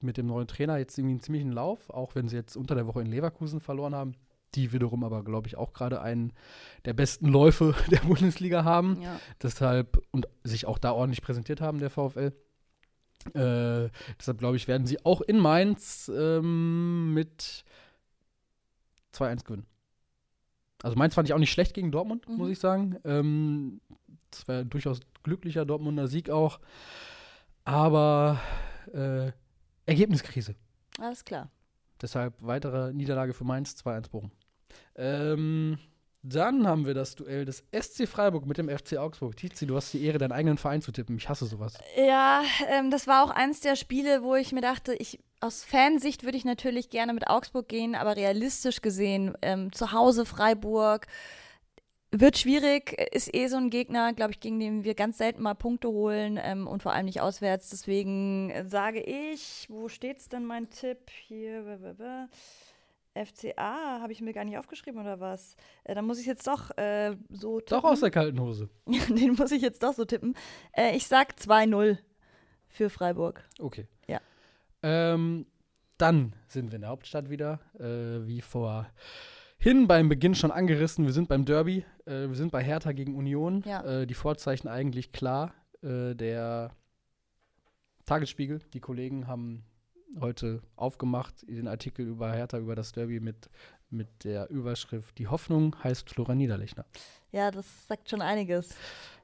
[0.00, 2.86] mit dem neuen Trainer jetzt irgendwie einen ziemlichen Lauf, auch wenn sie jetzt unter der
[2.86, 4.14] Woche in Leverkusen verloren haben.
[4.54, 6.32] Die wiederum aber, glaube ich, auch gerade einen
[6.84, 9.00] der besten Läufe der Bundesliga haben.
[9.02, 9.20] Ja.
[9.42, 12.32] Deshalb und sich auch da ordentlich präsentiert haben, der VfL.
[13.34, 17.64] Äh, deshalb glaube ich, werden sie auch in Mainz ähm, mit
[19.14, 19.66] 2-1 gewinnen.
[20.82, 22.36] Also Mainz fand ich auch nicht schlecht gegen Dortmund, Mhm.
[22.36, 22.96] muss ich sagen.
[23.04, 23.80] Ähm,
[24.30, 26.58] das war durchaus glücklicher Dortmunder Sieg auch.
[27.64, 28.40] Aber
[28.92, 29.30] äh,
[29.86, 30.54] Ergebniskrise.
[30.98, 31.50] Alles klar.
[32.00, 34.30] Deshalb weitere Niederlage für Mainz, 2-1 Bochum.
[34.96, 35.78] Ähm,
[36.22, 39.36] dann haben wir das Duell des SC Freiburg mit dem FC Augsburg.
[39.36, 41.16] Tizi, du hast die Ehre, deinen eigenen Verein zu tippen.
[41.16, 41.74] Ich hasse sowas.
[41.96, 46.24] Ja, ähm, das war auch eins der Spiele, wo ich mir dachte, ich aus Fansicht
[46.24, 51.06] würde ich natürlich gerne mit Augsburg gehen, aber realistisch gesehen, ähm, zu Hause Freiburg
[52.12, 55.54] wird schwierig, ist eh so ein Gegner, glaube ich, gegen den wir ganz selten mal
[55.54, 57.70] Punkte holen ähm, und vor allem nicht auswärts.
[57.70, 61.08] Deswegen sage ich, wo steht's denn mein Tipp?
[61.28, 62.26] Hier, w-
[63.14, 65.56] FCA, habe ich mir gar nicht aufgeschrieben oder was?
[65.84, 67.80] Äh, dann muss ich jetzt doch äh, so tippen.
[67.80, 68.68] Doch aus der kalten Hose.
[68.86, 70.36] Den muss ich jetzt doch so tippen.
[70.72, 71.98] Äh, ich sag 2-0
[72.68, 73.44] für Freiburg.
[73.58, 73.86] Okay.
[74.06, 74.20] Ja.
[74.82, 75.46] Ähm,
[75.98, 81.04] dann sind wir in der Hauptstadt wieder, äh, wie vorhin beim Beginn schon angerissen.
[81.04, 83.62] Wir sind beim Derby, äh, wir sind bei Hertha gegen Union.
[83.66, 83.82] Ja.
[83.84, 85.52] Äh, die Vorzeichen eigentlich klar.
[85.82, 86.70] Äh, der
[88.06, 89.64] Tagesspiegel, die Kollegen haben
[90.18, 93.48] heute aufgemacht, den Artikel über Hertha, über das Derby mit,
[93.90, 96.84] mit der Überschrift Die Hoffnung heißt Florian Niederlechner.
[97.30, 98.74] Ja, das sagt schon einiges.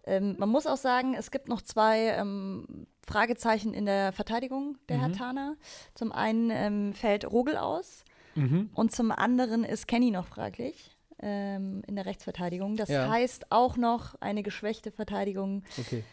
[0.07, 4.99] Ähm, man muss auch sagen, es gibt noch zwei ähm, Fragezeichen in der Verteidigung der
[4.99, 5.03] Mhm.
[5.03, 5.57] Hertaner.
[5.95, 8.71] Zum einen ähm, fällt Rogel aus Mhm.
[8.75, 12.77] und zum anderen ist Kenny noch fraglich ähm, in der Rechtsverteidigung.
[12.77, 13.09] Das Ja.
[13.09, 16.05] heißt auch noch eine geschwächte Verteidigung, Okay.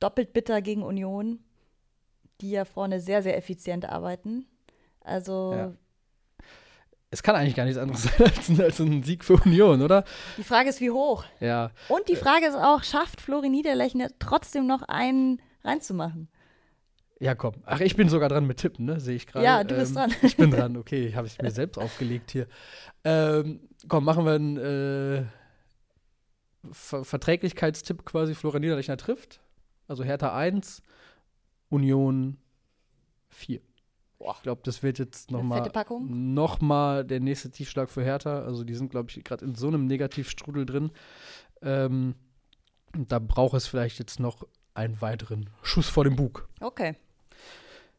[0.00, 1.38] doppelt bitter gegen Union,
[2.40, 4.46] die ja vorne sehr, sehr effizient arbeiten.
[5.00, 5.72] Also Ja.
[7.10, 10.04] Es kann eigentlich gar nichts anderes sein als, ein- als ein Sieg für Union, oder?
[10.36, 11.24] die Frage ist, wie hoch?
[11.40, 11.70] Ja.
[11.88, 16.28] Und die Frage ist auch, schafft Flori Niederlechner trotzdem noch einen reinzumachen?
[17.18, 17.54] Ja, komm.
[17.64, 19.00] Ach, ich bin sogar dran mit Tippen, ne?
[19.00, 19.44] Sehe ich gerade.
[19.44, 20.12] Ja, du bist dran.
[20.22, 21.12] Ich bin dran, okay.
[21.16, 22.46] Habe ich mir selbst aufgelegt hier.
[23.04, 25.24] Ähm, komm, machen wir einen äh,
[26.72, 28.34] Ver Verträglichkeitstipp quasi.
[28.34, 29.40] Florian Niederlechner trifft.
[29.88, 30.82] Also Hertha 1,
[31.70, 32.36] Union
[33.30, 33.60] 4.
[34.18, 35.70] Ich glaube, das wird jetzt nochmal
[36.08, 38.40] noch mal der nächste Tiefschlag für Hertha.
[38.42, 40.90] Also die sind, glaube ich, gerade in so einem Negativstrudel drin.
[41.62, 42.14] Ähm,
[42.96, 46.48] da braucht es vielleicht jetzt noch einen weiteren Schuss vor dem Bug.
[46.60, 46.96] Okay.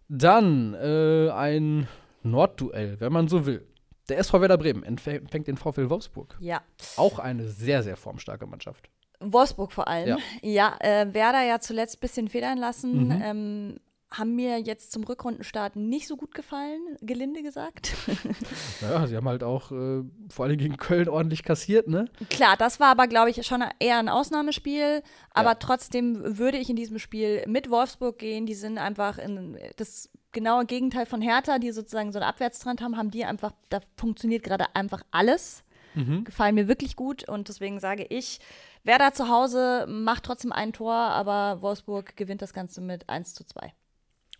[0.09, 1.87] Dann äh, ein
[2.23, 3.65] Nordduell, wenn man so will.
[4.09, 6.37] Der SV Werder Bremen empfä- empfängt den VfL Wolfsburg.
[6.39, 6.61] Ja.
[6.95, 8.89] Auch eine sehr, sehr formstarke Mannschaft.
[9.19, 10.07] Wolfsburg vor allem.
[10.07, 10.17] Ja.
[10.41, 13.05] Ja, äh, Werder ja zuletzt ein bisschen federn lassen.
[13.07, 13.21] Mhm.
[13.23, 17.93] Ähm, haben mir jetzt zum Rückrundenstart nicht so gut gefallen, gelinde gesagt.
[18.81, 22.05] Naja, sie haben halt auch äh, vor allem gegen Köln ordentlich kassiert, ne?
[22.29, 25.01] Klar, das war aber, glaube ich, schon eher ein Ausnahmespiel.
[25.31, 25.55] Aber Ja.
[25.55, 28.45] trotzdem würde ich in diesem Spiel mit Wolfsburg gehen.
[28.45, 32.97] Die sind einfach in das genaue Gegenteil von Hertha, die sozusagen so einen Abwärtstrend haben,
[32.97, 35.63] haben die einfach, da funktioniert gerade einfach alles.
[35.95, 36.23] Mhm.
[36.25, 38.39] Gefallen mir wirklich gut und deswegen sage ich,
[38.83, 43.43] Werder zu Hause macht trotzdem ein Tor, aber Wolfsburg gewinnt das Ganze mit 1 zu
[43.43, 43.73] 2.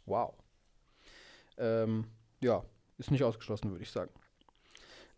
[0.07, 0.33] Wow.
[1.57, 2.05] Ähm,
[2.41, 2.63] ja,
[2.97, 4.11] ist nicht ausgeschlossen, würde ich sagen.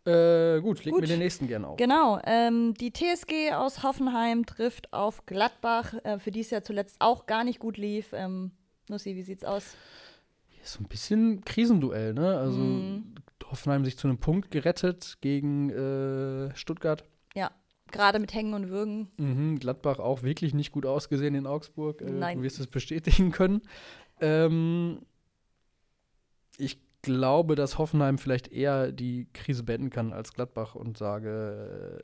[0.06, 1.78] Äh, gut, legen wir den nächsten gerne auf.
[1.78, 6.98] Genau, ähm, die TSG aus Hoffenheim trifft auf Gladbach, äh, für die es ja zuletzt
[7.00, 8.14] auch gar nicht gut lief.
[8.14, 8.52] Ähm,
[8.90, 9.76] Nussi, wie sieht's aus?
[10.64, 12.38] So ein bisschen Krisenduell, ne?
[12.38, 13.16] Also Mhm.
[13.50, 17.04] Hoffenheim sich zu einem Punkt gerettet gegen äh, Stuttgart.
[17.36, 17.50] Ja,
[17.92, 19.10] gerade mit Hängen und Würgen.
[19.18, 22.02] Mhm, Gladbach auch wirklich nicht gut ausgesehen in Augsburg.
[22.02, 22.38] Äh, Nein.
[22.38, 23.62] Du wirst es bestätigen können.
[24.22, 25.02] Ähm,
[26.58, 32.04] ich glaube, dass Hoffenheim vielleicht eher die Krise beenden kann als Gladbach und sage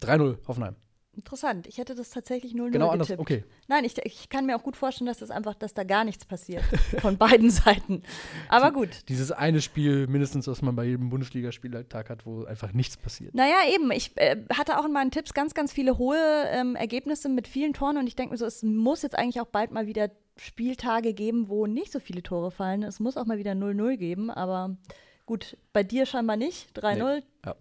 [0.00, 0.76] äh, 3-0 Hoffenheim.
[1.16, 1.66] Interessant.
[1.66, 3.08] Ich hätte das tatsächlich 0-0 Genau anders.
[3.08, 3.20] getippt.
[3.20, 3.44] Okay.
[3.68, 6.26] Nein, ich, ich kann mir auch gut vorstellen, dass das einfach, dass da gar nichts
[6.26, 6.62] passiert.
[7.00, 8.02] von beiden Seiten.
[8.50, 8.90] Aber gut.
[9.08, 13.34] Dieses eine Spiel mindestens, was man bei jedem Bundesligaspieltag hat, wo einfach nichts passiert.
[13.34, 13.90] Naja, eben.
[13.92, 17.72] Ich äh, hatte auch in meinen Tipps ganz, ganz viele hohe ähm, Ergebnisse mit vielen
[17.72, 21.14] Toren und ich denke mir so, es muss jetzt eigentlich auch bald mal wieder Spieltage
[21.14, 22.82] geben, wo nicht so viele Tore fallen.
[22.82, 24.76] Es muss auch mal wieder 0-0 geben, aber
[25.24, 26.78] gut, bei dir scheinbar nicht.
[26.78, 27.14] 3-0.
[27.16, 27.56] Nee, ja.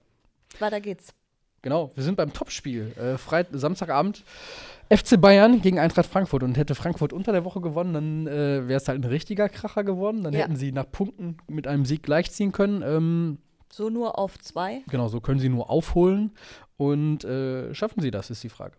[0.60, 1.14] Weiter geht's.
[1.66, 2.94] Genau, wir sind beim Topspiel.
[2.96, 4.24] Äh, Freit Samstagabend
[4.90, 6.44] FC Bayern gegen Eintracht Frankfurt.
[6.44, 9.84] Und hätte Frankfurt unter der Woche gewonnen, dann äh, wäre es halt ein richtiger Kracher
[9.84, 10.24] geworden.
[10.24, 10.42] Dann Ja.
[10.42, 12.84] hätten sie nach Punkten mit einem Sieg gleichziehen können.
[12.84, 13.40] Ähm,
[13.72, 14.84] So nur auf zwei.
[14.90, 16.32] genau, so können sie nur aufholen.
[16.78, 18.76] Und äh, schaffen sie das, ist die Frage.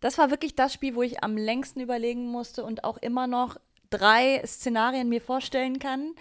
[0.00, 3.58] Das war wirklich das Spiel, wo ich am längsten überlegen musste und auch immer noch
[3.90, 6.14] drei Szenarien mir vorstellen kann.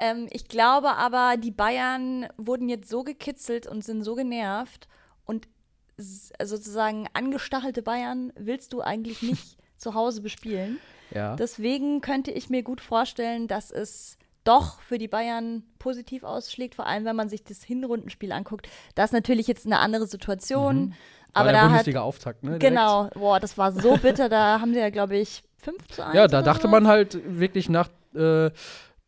[0.00, 4.88] Ähm, ich glaube aber, die Bayern wurden jetzt so gekitzelt und sind so genervt
[5.96, 10.78] sozusagen angestachelte Bayern willst du eigentlich nicht zu Hause bespielen.
[11.12, 11.36] Ja.
[11.36, 16.86] Deswegen könnte ich mir gut vorstellen, dass es doch für die Bayern positiv ausschlägt, vor
[16.86, 18.68] allem wenn man sich das Hinrundenspiel anguckt.
[18.94, 20.92] Das ist natürlich jetzt eine andere Situation, Mhm.
[21.32, 22.58] aber War der da hat Bundesliga-Auftakt, ne?
[22.58, 22.64] direkt.
[22.66, 26.14] genau, boah, das war so bitter, da haben sie ja glaube ich 5 zu 1
[26.14, 26.72] Ja, da dachte sowas.
[26.72, 28.50] man halt wirklich nach äh,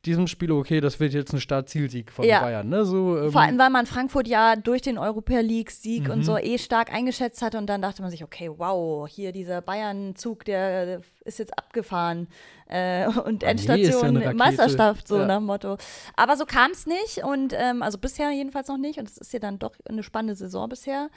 [0.07, 2.41] diesem Spiel, okay, das wird jetzt ein Start-Zielsieg von Ja.
[2.41, 2.69] Bayern.
[2.69, 2.85] Ne?
[2.85, 6.23] So, ähm, Vor allem, weil man Frankfurt ja durch den Europa League-Sieg und Mhm.
[6.23, 7.59] so eh stark eingeschätzt hatte.
[7.59, 12.29] Und dann dachte man sich, okay, wow, hier dieser Bayern-Zug, der ist jetzt abgefahren.
[12.69, 14.35] Äh, und Ah, nee, ja Endstation eine Rakete.
[14.37, 15.27] Meisterschaft, so Ja.
[15.27, 15.77] nach dem Motto.
[16.17, 17.25] Aber so kam es nicht.
[17.25, 18.99] Und ähm, also bisher jedenfalls noch nicht.
[18.99, 21.09] Und es ist ja dann doch eine spannende Saison bisher.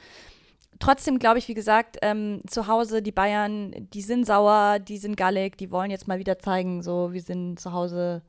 [0.79, 5.17] Trotzdem glaube ich, wie gesagt, ähm, zu Hause die Bayern, die sind sauer, die sind
[5.17, 8.21] gallig, die wollen jetzt mal wieder zeigen, so wir sind zu Hause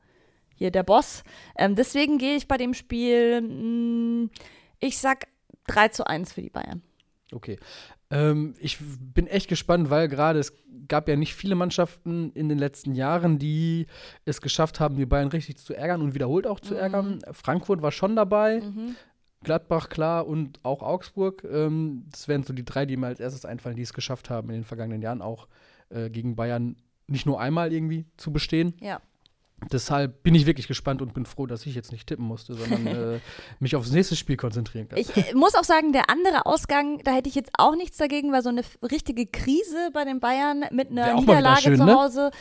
[0.61, 1.23] hier der Boss.
[1.57, 4.29] Ähm, deswegen gehe ich bei dem Spiel, mh,
[4.79, 5.25] ich sag
[5.67, 6.83] 3 zu 1 für die Bayern.
[7.33, 7.57] Okay.
[8.11, 10.53] Ähm, ich bin echt gespannt, weil gerade es
[10.87, 13.87] gab ja nicht viele Mannschaften in den letzten Jahren, die
[14.25, 16.79] es geschafft haben, die Bayern richtig zu ärgern und wiederholt auch zu Mhm.
[16.79, 17.19] ärgern.
[17.31, 18.95] Frankfurt war schon dabei, Mhm.
[19.43, 21.43] Gladbach klar und auch Augsburg.
[21.51, 24.49] Ähm, das wären so die drei, die mir als erstes einfallen, die es geschafft haben,
[24.49, 25.47] in den vergangenen Jahren auch
[25.89, 26.75] äh, gegen Bayern
[27.07, 28.75] nicht nur einmal irgendwie zu bestehen.
[28.79, 29.01] Ja.
[29.71, 32.87] Deshalb bin ich wirklich gespannt und bin froh, dass ich jetzt nicht tippen musste, sondern
[32.87, 33.19] äh,
[33.59, 34.97] mich aufs nächste Spiel konzentrieren kann.
[34.97, 38.31] Ich äh, muss auch sagen, der andere Ausgang, da hätte ich jetzt auch nichts dagegen,
[38.31, 41.93] weil so eine richtige Krise bei den Bayern mit einer Niederlage schön, zu ne?
[41.93, 42.31] Hause.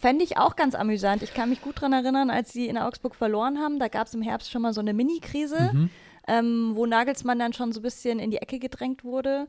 [0.00, 1.22] Fände ich auch ganz amüsant.
[1.22, 3.78] Ich kann mich gut daran erinnern, als sie in Augsburg verloren haben.
[3.78, 5.70] Da gab es im Herbst schon mal so eine Mini-Krise.
[5.72, 5.90] Mhm.
[6.26, 9.46] ähm, wo Nagelsmann dann schon so ein bisschen in die Ecke gedrängt wurde.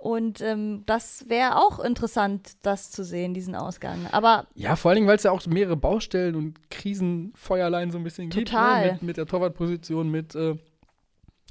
[0.00, 3.98] Und ähm, das wäre auch interessant, das zu sehen, diesen Ausgang.
[4.12, 8.04] Aber Ja, vor allen Dingen, weil es ja auch mehrere Baustellen und Krisenfeuerlein so ein
[8.04, 8.76] bisschen Total.
[8.82, 8.86] gibt.
[8.86, 8.92] Ne?
[8.92, 10.56] Mit, mit der Torwartposition, mit äh,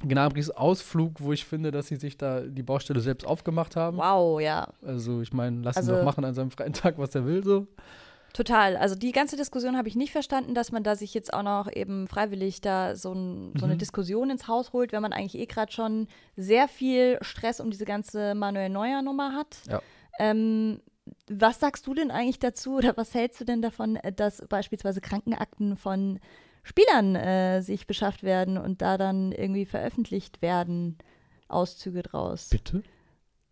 [0.02, 3.98] Gnabrys Ausflug, wo ich finde, dass sie sich da die Baustelle selbst aufgemacht haben.
[3.98, 7.14] wow, ja, Also, ich meine, lass ihn Also- doch machen an seinem freien Tag, was
[7.14, 7.66] er will, so.
[8.32, 8.76] Total.
[8.76, 11.70] Also die ganze Diskussion habe ich nicht verstanden, dass man da sich jetzt auch noch
[11.72, 13.78] eben freiwillig da so, ein, so eine Mhm.
[13.78, 17.84] Diskussion ins Haus holt, wenn man eigentlich eh gerade schon sehr viel Stress um diese
[17.84, 19.58] ganze Manuel Neuer Nummer hat.
[19.68, 19.82] Ja.
[20.18, 20.80] Ähm,
[21.28, 25.76] was sagst du denn eigentlich dazu oder was hältst du denn davon, dass beispielsweise Krankenakten
[25.76, 26.20] von
[26.62, 30.98] Spielern äh, sich beschafft werden und da dann irgendwie veröffentlicht werden?
[31.48, 32.48] Auszüge draus.
[32.50, 32.82] Bitte?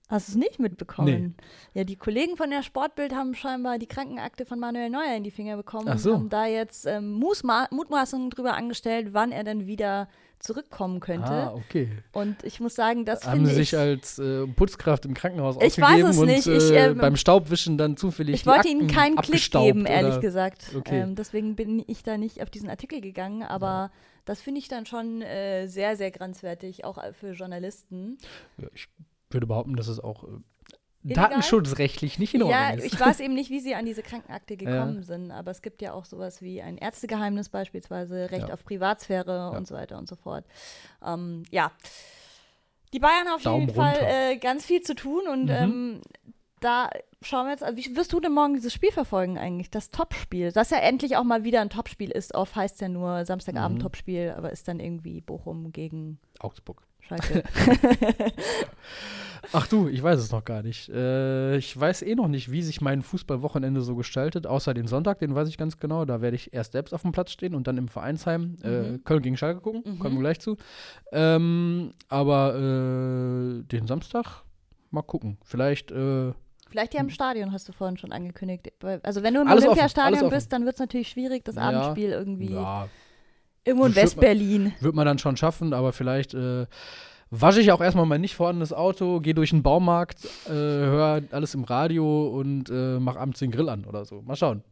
[0.09, 1.37] Hast du es nicht mitbekommen?
[1.75, 5.31] Ja, die Kollegen von der Sportbild haben scheinbar die Krankenakte von Manuel Neuer in die
[5.31, 6.11] Finger bekommen Ach so.
[6.13, 11.29] und haben da jetzt ähm, Mutmaßungen drüber angestellt, wann er dann wieder zurückkommen könnte.
[11.31, 11.91] Ah, okay.
[12.13, 13.79] Und ich muss sagen, das Haben finde sie sich ich.
[13.79, 16.47] als äh, Putzkraft im Krankenhaus Ich weiß ausgegeben es und nicht.
[16.47, 20.13] Ich, äh, ähm, beim Staubwischen dann zufällig Ich wollte ihnen Akten keinen Klick geben, ehrlich
[20.13, 20.73] oder- gesagt.
[20.77, 21.01] Okay.
[21.03, 23.91] Ähm, deswegen bin ich da nicht auf diesen Artikel gegangen, aber
[24.25, 28.17] das finde ich dann schon äh, sehr, sehr grenzwertig, auch für Journalisten.
[28.59, 28.89] Ja, ich
[29.31, 30.27] würde behaupten, dass es auch äh,
[31.05, 31.29] Illegal?
[31.31, 32.85] datenschutzrechtlich nicht in Ordnung Ja, ist.
[32.93, 34.59] ich weiß eben nicht, wie sie an diese Krankenakte Ja.
[34.71, 38.55] gekommen sind, aber es gibt ja auch sowas wie ein Ärztegeheimnis beispielsweise, Recht Ja.
[38.55, 40.45] auf Privatsphäre und so weiter und so fort.
[41.05, 41.71] Ähm, ja,
[42.93, 45.51] die Bayern haben auf Daumen jeden Fall äh, ganz viel zu tun und Mhm.
[45.51, 46.01] ähm,
[46.61, 46.91] da
[47.23, 50.51] schauen wir jetzt, also wie wirst du denn morgen dieses Spiel verfolgen eigentlich, das Topspiel,
[50.51, 53.83] das ja endlich auch mal wieder ein Topspiel ist, oft heißt ja nur Samstagabend Mhm.
[53.83, 56.83] Topspiel, aber ist dann irgendwie Bochum gegen Augsburg.
[57.09, 57.43] Schalke.
[59.53, 60.89] Ach du, ich weiß es noch gar nicht.
[60.91, 65.21] Äh, ich weiß eh noch nicht, wie sich mein Fußballwochenende so gestaltet, außer den Sonntag,
[65.21, 66.05] den weiß ich ganz genau.
[66.05, 69.05] Da werde ich erst selbst auf dem Platz stehen und dann im Vereinsheim äh, Mhm.
[69.05, 69.83] Köln gegen Schalke gucken.
[69.85, 69.99] Mhm.
[70.01, 70.57] Kommen wir gleich zu.
[71.13, 74.43] Ähm, aber äh, den Samstag
[74.91, 75.39] mal gucken.
[75.45, 76.33] Vielleicht äh,
[76.69, 78.71] Vielleicht ja im Stadion, hast du vorhin schon angekündigt.
[79.03, 81.63] Also wenn du im Olympiastadion bist, dann wird es natürlich schwierig, das Ja.
[81.63, 82.89] Abendspiel irgendwie ja,
[83.69, 84.73] irgendwo in Westberlin.
[84.81, 86.67] wird man dann schon schaffen, aber vielleicht äh,
[87.31, 91.55] wasche ich auch erstmal mein nicht vorhandenes Auto, gehe durch den Baumarkt, äh, höre alles
[91.55, 94.23] im Radio und äh, mach abends den Grill an oder so.
[94.23, 94.65] Mal schauen.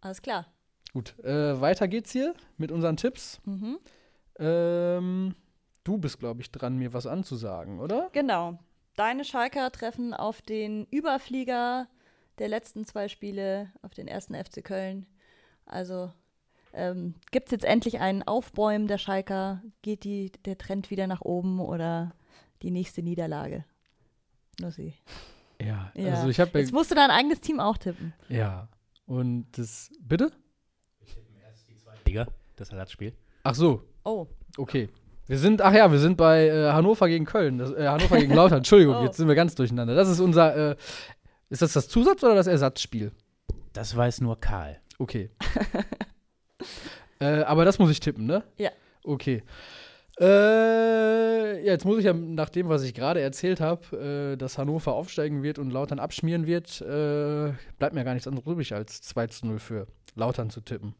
[0.00, 0.46] Alles klar.
[0.92, 3.40] Gut, äh, weiter geht's hier mit unseren Tipps.
[3.44, 3.78] Mhm.
[4.38, 5.34] Ähm,
[5.82, 8.10] du bist, glaube ich, dran, mir was anzusagen, oder?
[8.12, 8.58] Genau.
[8.96, 11.88] Deine Schalker treffen auf den Überflieger
[12.38, 15.06] der letzten zwei Spiele, auf den ersten FC Köln.
[15.66, 16.12] Also
[16.74, 19.62] ähm, gibt es jetzt endlich einen Aufbäumen der Schalker?
[19.82, 22.12] Geht die, der Trend wieder nach oben oder
[22.62, 23.64] die nächste Niederlage?
[24.60, 24.94] Nur sie.
[25.60, 26.14] Ja, Ja.
[26.14, 28.12] also ich habe Jetzt musst du dein eigenes Team auch tippen.
[28.28, 28.68] ja.
[29.06, 30.32] Und das, bitte?
[32.06, 33.12] Liga, das Ersatzspiel.
[33.42, 34.26] Ach so, Oh,
[34.58, 34.88] okay.
[35.26, 38.34] Wir sind, ach ja, wir sind bei äh, Hannover gegen Köln, das, äh, Hannover gegen
[38.34, 38.58] Lautern.
[38.58, 39.02] Entschuldigung, Oh.
[39.04, 39.94] jetzt sind wir ganz durcheinander.
[39.94, 40.76] Das ist unser, äh,
[41.50, 43.12] ist das das Zusatz- oder das Ersatzspiel?
[43.72, 44.78] Das weiß nur Karl.
[44.98, 45.30] Okay.
[47.24, 48.44] äh, aber das muss ich tippen, ne?
[48.58, 48.70] Ja.
[49.02, 49.42] Okay.
[50.20, 54.58] Äh, ja, jetzt muss ich ja nach dem, was ich gerade erzählt habe, äh, dass
[54.58, 59.02] Hannover aufsteigen wird und Lautern abschmieren wird, äh, bleibt mir gar nichts anderes übrig, als
[59.02, 60.94] 2 zu 0 für Lautern zu tippen.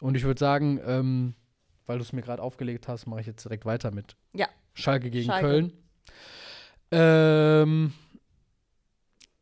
[0.00, 1.34] Und ich würde sagen, ähm,
[1.86, 4.46] weil du es mir gerade aufgelegt hast, mache ich jetzt direkt weiter mit Ja.
[4.72, 5.46] Schalke gegen Schalke.
[5.46, 5.72] Köln.
[6.92, 7.92] Ähm,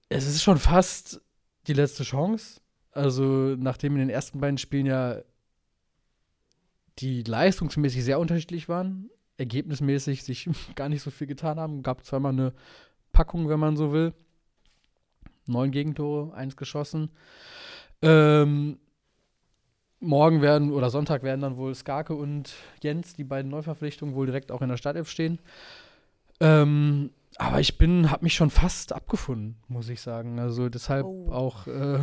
[0.09, 1.21] es ist schon fast
[1.67, 2.61] die letzte Chance.
[2.93, 5.19] Also, nachdem in den ersten beiden Spielen ja
[6.99, 12.33] die leistungsmäßig sehr unterschiedlich waren, ergebnismäßig sich gar nicht so viel getan haben, gab zweimal
[12.33, 12.53] eine
[13.13, 14.13] Packung, wenn man so will.
[15.47, 17.11] Neun Gegentore, eins geschossen.
[18.03, 18.79] Ähm,
[19.99, 24.53] morgen werden oder Sonntag werden dann wohl Skarke und Jens, die beiden Neuverpflichtungen, wohl direkt
[24.53, 25.39] auch in der Startelf stehen.
[26.41, 30.39] Ähm, aber ich bin, habe mich schon fast abgefunden, muss ich sagen.
[30.39, 31.31] Also deshalb Oh.
[31.31, 31.99] auch äh,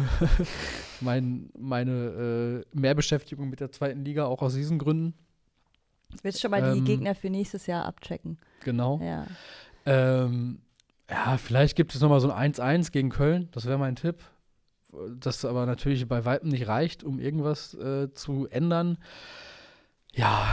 [1.01, 5.13] mein, meine äh, Mehrbeschäftigung mit der zweiten Liga, auch aus diesen Gründen.
[6.23, 8.37] Willst schon mal die Ähm, Gegner für nächstes Jahr abchecken?
[8.63, 8.99] Genau.
[9.03, 9.27] Ja.
[9.85, 10.61] Ähm,
[11.09, 13.49] ja, vielleicht gibt es noch mal so ein 1-1 gegen Köln.
[13.51, 14.23] Das wäre mein Tipp.
[15.19, 18.97] Das aber natürlich bei Weitem nicht reicht, um irgendwas äh, zu ändern.
[20.13, 20.47] Ja,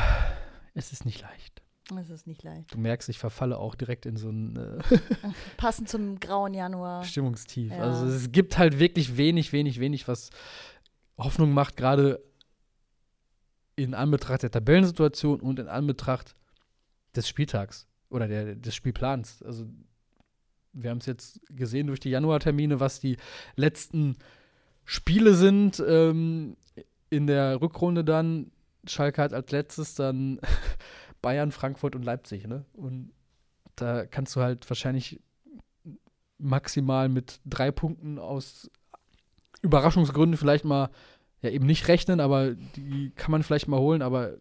[0.75, 1.52] es ist nicht leicht.
[1.97, 2.73] Das ist nicht leicht.
[2.73, 4.99] Du merkst, ich verfalle auch direkt in so ein äh,
[5.57, 7.05] Passend zum grauen Januar.
[7.05, 7.71] Stimmungstief.
[7.71, 7.79] Ja.
[7.79, 10.31] Also es gibt halt wirklich wenig, wenig, wenig, was
[11.19, 12.23] Hoffnung macht, gerade
[13.77, 16.35] in Anbetracht der Tabellensituation und in Anbetracht
[17.15, 19.43] des Spieltags oder der, des Spielplans.
[19.43, 19.67] Also
[20.73, 23.17] wir haben es jetzt gesehen durch die Januartermine, was die
[23.57, 24.17] letzten
[24.85, 25.83] Spiele sind.
[25.87, 26.57] Ähm,
[27.11, 28.51] in der Rückrunde dann,
[28.87, 30.41] Schalke hat als letztes dann
[31.23, 32.47] Bayern, Frankfurt und Leipzig.
[32.47, 32.65] Ne?
[32.75, 33.13] Und
[33.77, 35.21] da kannst du halt wahrscheinlich
[36.39, 38.71] maximal mit drei Punkten aus
[39.63, 40.91] Überraschungsgründen vielleicht mal
[41.41, 44.39] ja eben nicht rechnen, aber die kann man vielleicht mal holen, aber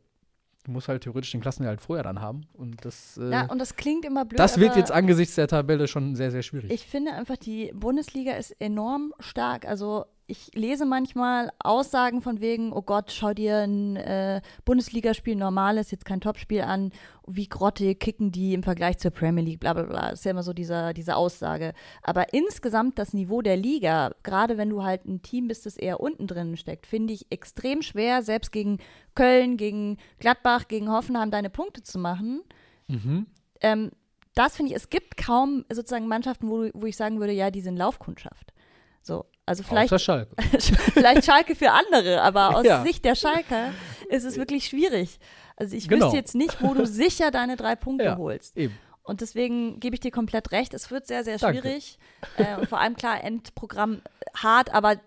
[0.63, 2.41] du musst halt theoretisch den Klassenerhalt vorher dann haben.
[2.53, 4.39] Und das, äh, Ja, und das klingt immer blöd.
[4.39, 6.71] das wird jetzt angesichts der Tabelle schon sehr, sehr schwierig.
[6.71, 9.65] Ich finde einfach, die Bundesliga ist enorm stark.
[9.65, 15.91] Also ich lese manchmal Aussagen von wegen, oh Gott, schau dir ein äh, Bundesligaspiel normales,
[15.91, 16.93] jetzt kein Topspiel an,
[17.27, 20.09] wie grottig kicken die im Vergleich zur Premier League, bla bla bla.
[20.11, 21.73] Das ist ja immer so dieser, diese Aussage.
[22.01, 25.99] Aber insgesamt das Niveau der Liga, gerade wenn du halt ein Team bist, das eher
[25.99, 28.77] unten drin steckt, finde ich extrem schwer, selbst gegen
[29.15, 32.41] Köln, gegen Gladbach, gegen Hoffenheim deine Punkte zu machen
[32.87, 33.27] mhm.
[33.59, 33.91] ähm,
[34.33, 37.59] das finde ich, es gibt kaum sozusagen Mannschaften, wo, wo ich sagen würde, ja, die
[37.59, 38.53] sind Laufkundschaft.
[39.01, 40.35] So, also vielleicht, Schalke.
[40.93, 42.83] vielleicht Schalke für andere, aber aus Ja.
[42.83, 43.73] Sicht der Schalke
[44.09, 45.19] ist es wirklich schwierig.
[45.57, 46.05] Also ich Genau.
[46.05, 48.17] wüsste jetzt nicht, wo du sicher deine drei Punkte Ja.
[48.17, 48.55] holst.
[48.57, 48.77] Eben.
[49.03, 50.73] Und deswegen gebe ich dir komplett recht.
[50.75, 51.97] Es wird sehr, sehr schwierig.
[52.37, 54.01] Äh, und vor allem klar, Endprogramm
[54.37, 54.97] hart, aber äh,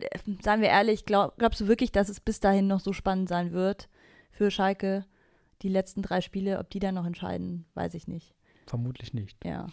[0.42, 3.52] seien wir ehrlich, glaub, glaubst du wirklich, dass es bis dahin noch so spannend sein
[3.52, 3.88] wird
[4.32, 5.06] für Schalke?
[5.62, 8.34] Die letzten drei Spiele, ob die dann noch entscheiden, weiß ich nicht.
[8.66, 9.38] Vermutlich nicht.
[9.44, 9.68] Ja.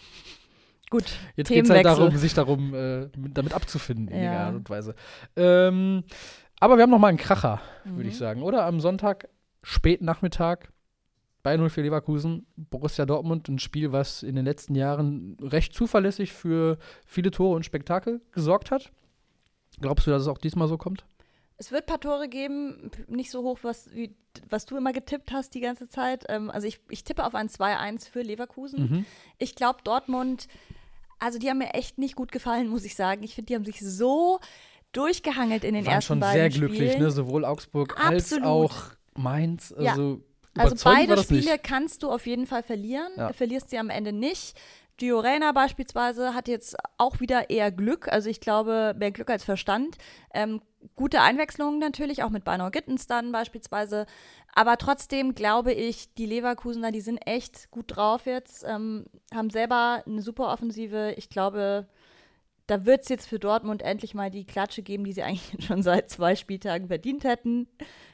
[0.91, 1.06] Gut.
[1.36, 4.69] Jetzt geht es halt darum, sich darum äh, mit, damit abzufinden in irgendeiner Art und
[4.69, 4.93] Weise.
[5.36, 6.04] Ähm,
[6.60, 8.19] aber wir haben noch mal einen Kracher, würde ich Mhm.
[8.19, 8.65] sagen, oder?
[8.65, 9.27] Am Sonntag,
[9.63, 10.71] spät Nachmittag,
[11.43, 16.34] bei 0 für Leverkusen, Borussia Dortmund, ein Spiel, was in den letzten Jahren recht zuverlässig
[16.34, 16.77] für
[17.08, 18.91] viele Tore und Spektakel gesorgt hat.
[19.80, 21.04] Glaubst du, dass es auch diesmal so kommt?
[21.58, 24.15] Es wird ein paar Tore geben, nicht so hoch, was, wie,
[24.49, 26.25] was du immer getippt hast die ganze Zeit.
[26.27, 28.82] Ähm, also ich, ich tippe auf ein 2-1 für Leverkusen.
[28.82, 29.06] Mhm.
[29.38, 30.47] Ich glaube, Dortmund,
[31.22, 33.24] also die haben mir echt nicht gut gefallen, muss ich sagen.
[33.24, 34.40] Ich finde, die haben sich so
[34.92, 37.04] durchgehangelt in den Waren ersten schon beiden sehr glücklich, Spielen.
[37.04, 37.12] ne?
[37.12, 38.44] Sowohl Augsburg Absolut.
[38.44, 38.76] als auch
[39.16, 39.74] Mainz.
[39.80, 39.92] Ja.
[39.92, 40.22] Also,
[40.58, 41.64] Also beide Spiele nicht.
[41.64, 43.12] kannst du auf jeden Fall verlieren.
[43.16, 43.32] Ja.
[43.34, 44.56] Verlierst sie am Ende nicht.
[44.97, 48.08] Gio Reyna beispielsweise hat jetzt auch wieder eher Glück.
[48.08, 49.97] Also ich glaube, mehr Glück als Verstand.
[50.34, 50.62] Ähm,
[50.95, 54.06] gute Einwechslungen natürlich, auch mit Beinau Gittens dann beispielsweise.
[54.54, 60.04] Aber trotzdem glaube ich, die Leverkusener, die sind echt gut drauf jetzt, ähm, haben selber
[60.06, 61.13] eine super Offensive.
[61.17, 61.88] Ich glaube,
[62.67, 65.84] da wird es jetzt für Dortmund endlich mal die Klatsche geben, die sie eigentlich schon
[65.84, 67.67] seit zwei Spieltagen verdient hätten.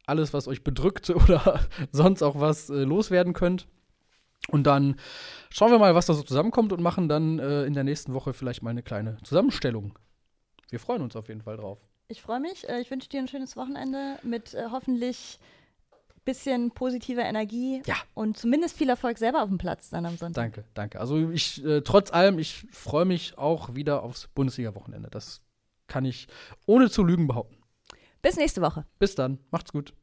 [0.05, 1.59] alles, was euch bedrückt oder
[1.91, 3.67] sonst auch was äh, loswerden könnt.
[4.49, 4.95] Und dann
[5.49, 8.31] schauen wir mal, was da so zusammenkommt und machen dann äh, in der nächsten Woche
[8.33, 9.99] vielleicht mal eine kleine Zusammenstellung.
[10.69, 11.79] Wir freuen uns auf jeden Fall drauf.
[12.09, 12.67] Ich freue mich.
[12.69, 15.39] Äh, ich wünsche dir ein schönes Wochenende mit äh, hoffentlich
[16.23, 17.95] bisschen positiver Energie Ja.
[18.13, 20.43] und zumindest viel Erfolg selber auf dem Platz dann am Sonntag.
[20.53, 20.99] Danke, danke.
[20.99, 25.09] Also ich, äh, trotz allem, ich freue mich auch wieder aufs Bundesliga-Wochenende.
[25.09, 25.41] Das
[25.87, 26.27] kann ich
[26.65, 27.55] ohne zu lügen behaupten.
[28.21, 28.85] Bis nächste Woche.
[28.99, 29.93] Bis dann, macht's gut.